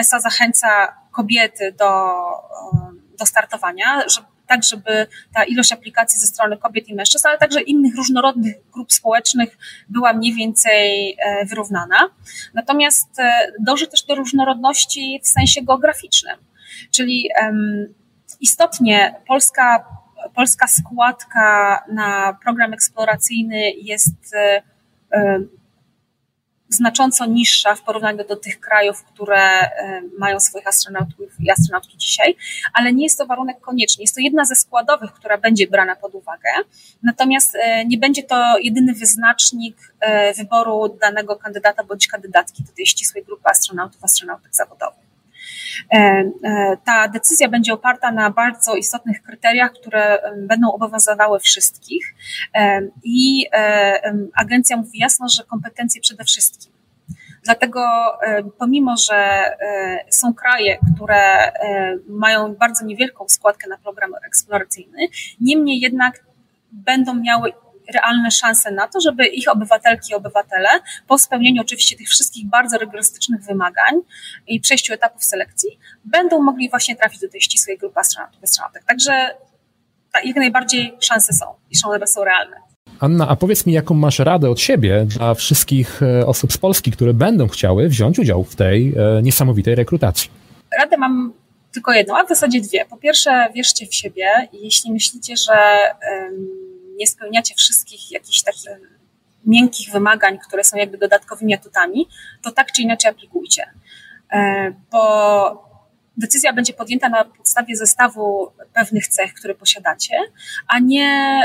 ESA 0.00 0.20
zachęca 0.20 0.68
kobiety 1.12 1.74
do, 1.78 2.12
do 3.18 3.26
startowania, 3.26 4.08
żeby 4.08 4.26
tak 4.48 4.64
żeby 4.64 5.06
ta 5.34 5.44
ilość 5.44 5.72
aplikacji 5.72 6.20
ze 6.20 6.26
strony 6.26 6.56
kobiet 6.56 6.88
i 6.88 6.94
mężczyzn, 6.94 7.28
ale 7.28 7.38
także 7.38 7.60
innych 7.60 7.96
różnorodnych 7.96 8.54
grup 8.72 8.92
społecznych 8.92 9.58
była 9.88 10.12
mniej 10.12 10.34
więcej 10.34 11.16
e, 11.18 11.46
wyrównana. 11.46 12.10
Natomiast 12.54 13.20
e, 13.20 13.52
dąży 13.60 13.86
też 13.86 14.02
do 14.02 14.14
różnorodności 14.14 15.20
w 15.22 15.28
sensie 15.28 15.62
geograficznym, 15.62 16.36
czyli 16.90 17.28
istotnie 18.40 19.14
polska, 19.28 19.84
polska 20.34 20.66
składka 20.66 21.84
na 21.92 22.38
program 22.42 22.72
eksploracyjny 22.72 23.70
jest 23.70 24.34
e, 24.34 24.62
znacząco 26.68 27.26
niższa 27.26 27.74
w 27.74 27.82
porównaniu 27.82 28.24
do 28.24 28.36
tych 28.36 28.60
krajów, 28.60 29.04
które 29.04 29.38
e, 29.38 30.02
mają 30.18 30.40
swoich 30.40 30.66
astronautów 30.66 31.40
i 31.40 31.50
astronautki 31.50 31.98
dzisiaj, 31.98 32.36
ale 32.74 32.92
nie 32.92 33.04
jest 33.04 33.18
to 33.18 33.26
warunek 33.26 33.60
konieczny. 33.60 34.02
Jest 34.02 34.14
to 34.14 34.20
jedna 34.20 34.44
ze 34.44 34.54
składowych, 34.54 35.12
która 35.12 35.38
będzie 35.38 35.66
brana 35.66 35.96
pod 35.96 36.14
uwagę, 36.14 36.48
natomiast 37.02 37.54
e, 37.54 37.84
nie 37.84 37.98
będzie 37.98 38.22
to 38.22 38.58
jedyny 38.58 38.94
wyznacznik 38.94 39.94
e, 40.00 40.34
wyboru 40.34 40.96
danego 41.00 41.36
kandydata 41.36 41.84
bądź 41.84 42.06
kandydatki 42.06 42.62
do 42.62 42.72
tej 42.72 42.86
ścisłej 42.86 43.24
grupy 43.24 43.48
astronautów, 43.48 44.04
astronautek 44.04 44.54
zawodowych. 44.54 45.07
Ta 46.84 47.08
decyzja 47.08 47.48
będzie 47.48 47.72
oparta 47.72 48.12
na 48.12 48.30
bardzo 48.30 48.74
istotnych 48.74 49.22
kryteriach, 49.22 49.72
które 49.72 50.18
będą 50.36 50.72
obowiązywały 50.72 51.40
wszystkich 51.40 52.14
i 53.04 53.46
agencja 54.34 54.76
mówi 54.76 54.98
jasno, 54.98 55.26
że 55.28 55.44
kompetencje 55.44 56.00
przede 56.00 56.24
wszystkim. 56.24 56.72
Dlatego 57.44 57.80
pomimo, 58.58 58.94
że 58.96 59.44
są 60.10 60.34
kraje, 60.34 60.78
które 60.94 61.52
mają 62.08 62.54
bardzo 62.54 62.84
niewielką 62.84 63.28
składkę 63.28 63.68
na 63.68 63.78
program 63.78 64.10
eksploracyjny, 64.26 64.98
niemniej 65.40 65.80
jednak 65.80 66.24
będą 66.72 67.14
miały 67.14 67.52
realne 67.94 68.30
szanse 68.30 68.70
na 68.70 68.88
to, 68.88 69.00
żeby 69.00 69.26
ich 69.26 69.48
obywatelki 69.48 70.12
i 70.12 70.14
obywatele 70.14 70.68
po 71.06 71.18
spełnieniu 71.18 71.62
oczywiście 71.62 71.96
tych 71.96 72.08
wszystkich 72.08 72.46
bardzo 72.46 72.78
rygorystycznych 72.78 73.42
wymagań 73.42 73.94
i 74.46 74.60
przejściu 74.60 74.94
etapów 74.94 75.24
selekcji 75.24 75.78
będą 76.04 76.42
mogli 76.42 76.70
właśnie 76.70 76.96
trafić 76.96 77.20
do 77.20 77.28
tej 77.28 77.40
ścisłej 77.40 77.78
grupy 77.78 78.00
astronautów 78.00 78.44
astronautek. 78.44 78.84
Także 78.84 79.12
jak 80.24 80.36
najbardziej 80.36 80.96
szanse 81.00 81.32
są 81.32 81.46
i 81.70 81.76
szanse 81.78 82.06
są 82.06 82.24
realne. 82.24 82.56
Anna, 83.00 83.28
a 83.28 83.36
powiedz 83.36 83.66
mi, 83.66 83.72
jaką 83.72 83.94
masz 83.94 84.18
radę 84.18 84.50
od 84.50 84.60
siebie 84.60 85.04
dla 85.06 85.34
wszystkich 85.34 86.02
e, 86.02 86.26
osób 86.26 86.52
z 86.52 86.58
Polski, 86.58 86.90
które 86.90 87.14
będą 87.14 87.48
chciały 87.48 87.88
wziąć 87.88 88.18
udział 88.18 88.44
w 88.44 88.56
tej 88.56 88.94
e, 88.96 89.22
niesamowitej 89.22 89.74
rekrutacji? 89.74 90.30
Radę 90.80 90.96
mam 90.96 91.32
tylko 91.72 91.92
jedną, 91.92 92.18
a 92.18 92.24
w 92.24 92.28
zasadzie 92.28 92.60
dwie. 92.60 92.84
Po 92.84 92.96
pierwsze, 92.96 93.48
wierzcie 93.54 93.86
w 93.86 93.94
siebie 93.94 94.26
i 94.52 94.64
jeśli 94.64 94.92
myślicie, 94.92 95.36
że 95.36 95.52
nie 96.98 97.06
spełniacie 97.06 97.54
wszystkich 97.54 98.12
jakichś 98.12 98.42
takich 98.42 98.70
miękkich 99.46 99.90
wymagań, 99.90 100.38
które 100.38 100.64
są 100.64 100.76
jakby 100.76 100.98
dodatkowymi 100.98 101.54
atutami, 101.54 102.08
to 102.42 102.52
tak 102.52 102.72
czy 102.72 102.82
inaczej 102.82 103.10
aplikujcie. 103.10 103.70
E, 104.32 104.72
bo 104.90 105.68
decyzja 106.16 106.52
będzie 106.52 106.72
podjęta 106.72 107.08
na 107.08 107.24
podstawie 107.24 107.76
zestawu 107.76 108.52
pewnych 108.74 109.08
cech, 109.08 109.34
które 109.34 109.54
posiadacie, 109.54 110.14
a 110.68 110.78
nie, 110.78 111.40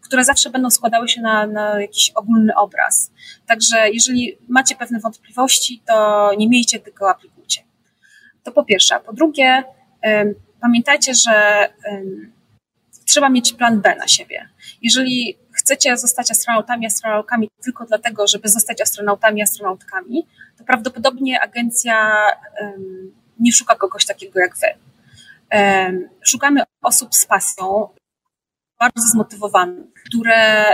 które 0.00 0.24
zawsze 0.24 0.50
będą 0.50 0.70
składały 0.70 1.08
się 1.08 1.20
na, 1.20 1.46
na 1.46 1.80
jakiś 1.80 2.10
ogólny 2.10 2.54
obraz. 2.56 3.10
Także 3.46 3.90
jeżeli 3.90 4.38
macie 4.48 4.76
pewne 4.76 5.00
wątpliwości, 5.00 5.82
to 5.86 6.30
nie 6.38 6.48
miejcie, 6.48 6.80
tylko 6.80 7.10
aplikujcie. 7.10 7.62
To 8.42 8.52
po 8.52 8.64
pierwsze. 8.64 9.00
Po 9.00 9.12
drugie, 9.12 9.64
pamiętajcie, 10.60 11.14
że 11.14 11.68
trzeba 13.08 13.28
mieć 13.28 13.52
plan 13.52 13.80
B 13.80 13.96
na 13.96 14.08
siebie. 14.08 14.48
Jeżeli 14.82 15.38
chcecie 15.52 15.96
zostać 15.96 16.30
astronautami, 16.30 16.86
astronautkami 16.86 17.50
tylko 17.64 17.84
dlatego, 17.84 18.26
żeby 18.26 18.48
zostać 18.48 18.80
astronautami, 18.80 19.42
astronautkami, 19.42 20.26
to 20.58 20.64
prawdopodobnie 20.64 21.40
agencja 21.40 22.26
um, 22.60 23.12
nie 23.40 23.52
szuka 23.52 23.74
kogoś 23.74 24.06
takiego 24.06 24.40
jak 24.40 24.56
wy. 24.56 24.66
Um, 25.58 26.08
szukamy 26.22 26.62
osób 26.82 27.14
z 27.14 27.26
pasją, 27.26 27.88
bardzo 28.80 29.08
zmotywowanych, 29.08 29.86
które 30.06 30.64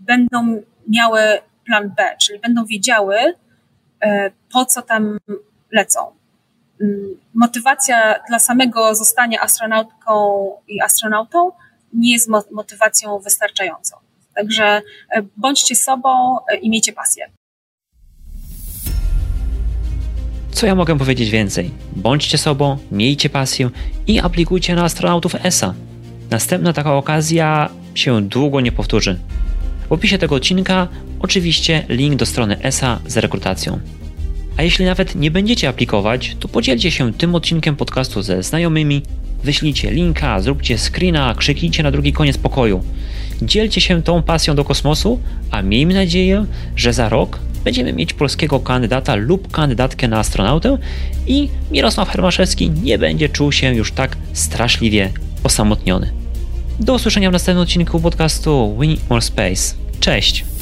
będą 0.00 0.62
miały 0.88 1.20
plan 1.64 1.90
B, 1.96 2.16
czyli 2.22 2.38
będą 2.38 2.64
wiedziały, 2.64 3.16
e, 4.00 4.30
po 4.52 4.64
co 4.64 4.82
tam 4.82 5.18
lecą. 5.72 6.00
Motywacja 7.34 8.20
dla 8.28 8.38
samego 8.38 8.94
zostania 8.94 9.40
astronautką 9.40 10.50
i 10.68 10.82
astronautą 10.82 11.52
nie 11.94 12.12
jest 12.12 12.28
motywacją 12.52 13.18
wystarczającą. 13.18 13.96
Także 14.34 14.64
e, 14.64 15.22
bądźcie 15.36 15.76
sobą 15.76 16.38
e, 16.48 16.56
i 16.56 16.70
miejcie 16.70 16.92
pasję. 16.92 17.30
Co 20.52 20.66
ja 20.66 20.74
mogę 20.74 20.98
powiedzieć 20.98 21.30
więcej? 21.30 21.70
Bądźcie 21.96 22.38
sobą, 22.38 22.78
miejcie 22.92 23.30
pasję 23.30 23.70
i 24.06 24.20
aplikujcie 24.20 24.74
na 24.74 24.84
astronautów 24.84 25.34
ESA. 25.44 25.74
Następna 26.30 26.72
taka 26.72 26.94
okazja 26.94 27.70
się 27.94 28.22
długo 28.22 28.60
nie 28.60 28.72
powtórzy. 28.72 29.18
W 29.88 29.92
opisie 29.92 30.18
tego 30.18 30.34
odcinka 30.34 30.88
oczywiście 31.20 31.86
link 31.88 32.16
do 32.16 32.26
strony 32.26 32.62
ESA 32.62 33.00
z 33.06 33.16
rekrutacją. 33.16 33.80
A 34.56 34.62
jeśli 34.62 34.84
nawet 34.84 35.14
nie 35.14 35.30
będziecie 35.30 35.68
aplikować, 35.68 36.36
to 36.40 36.48
podzielcie 36.48 36.90
się 36.90 37.12
tym 37.12 37.34
odcinkiem 37.34 37.76
podcastu 37.76 38.22
ze 38.22 38.42
znajomymi, 38.42 39.02
wyślijcie 39.44 39.90
linka, 39.90 40.40
zróbcie 40.40 40.78
screena, 40.78 41.34
krzyknijcie 41.34 41.82
na 41.82 41.90
drugi 41.90 42.12
koniec 42.12 42.38
pokoju. 42.38 42.82
Dzielcie 43.42 43.80
się 43.80 44.02
tą 44.02 44.22
pasją 44.22 44.54
do 44.54 44.64
kosmosu, 44.64 45.20
a 45.50 45.62
miejmy 45.62 45.94
nadzieję, 45.94 46.46
że 46.76 46.92
za 46.92 47.08
rok 47.08 47.38
będziemy 47.64 47.92
mieć 47.92 48.12
polskiego 48.12 48.60
kandydata 48.60 49.14
lub 49.14 49.50
kandydatkę 49.50 50.08
na 50.08 50.18
astronautę 50.18 50.78
i 51.26 51.48
Mirosław 51.70 52.08
Hermaszewski 52.08 52.70
nie 52.70 52.98
będzie 52.98 53.28
czuł 53.28 53.52
się 53.52 53.74
już 53.74 53.92
tak 53.92 54.16
straszliwie 54.32 55.10
osamotniony. 55.44 56.12
Do 56.80 56.94
usłyszenia 56.94 57.30
w 57.30 57.32
następnym 57.32 57.62
odcinku 57.62 58.00
podcastu 58.00 58.76
Need 58.80 59.10
More 59.10 59.22
Space. 59.22 59.74
Cześć! 60.00 60.53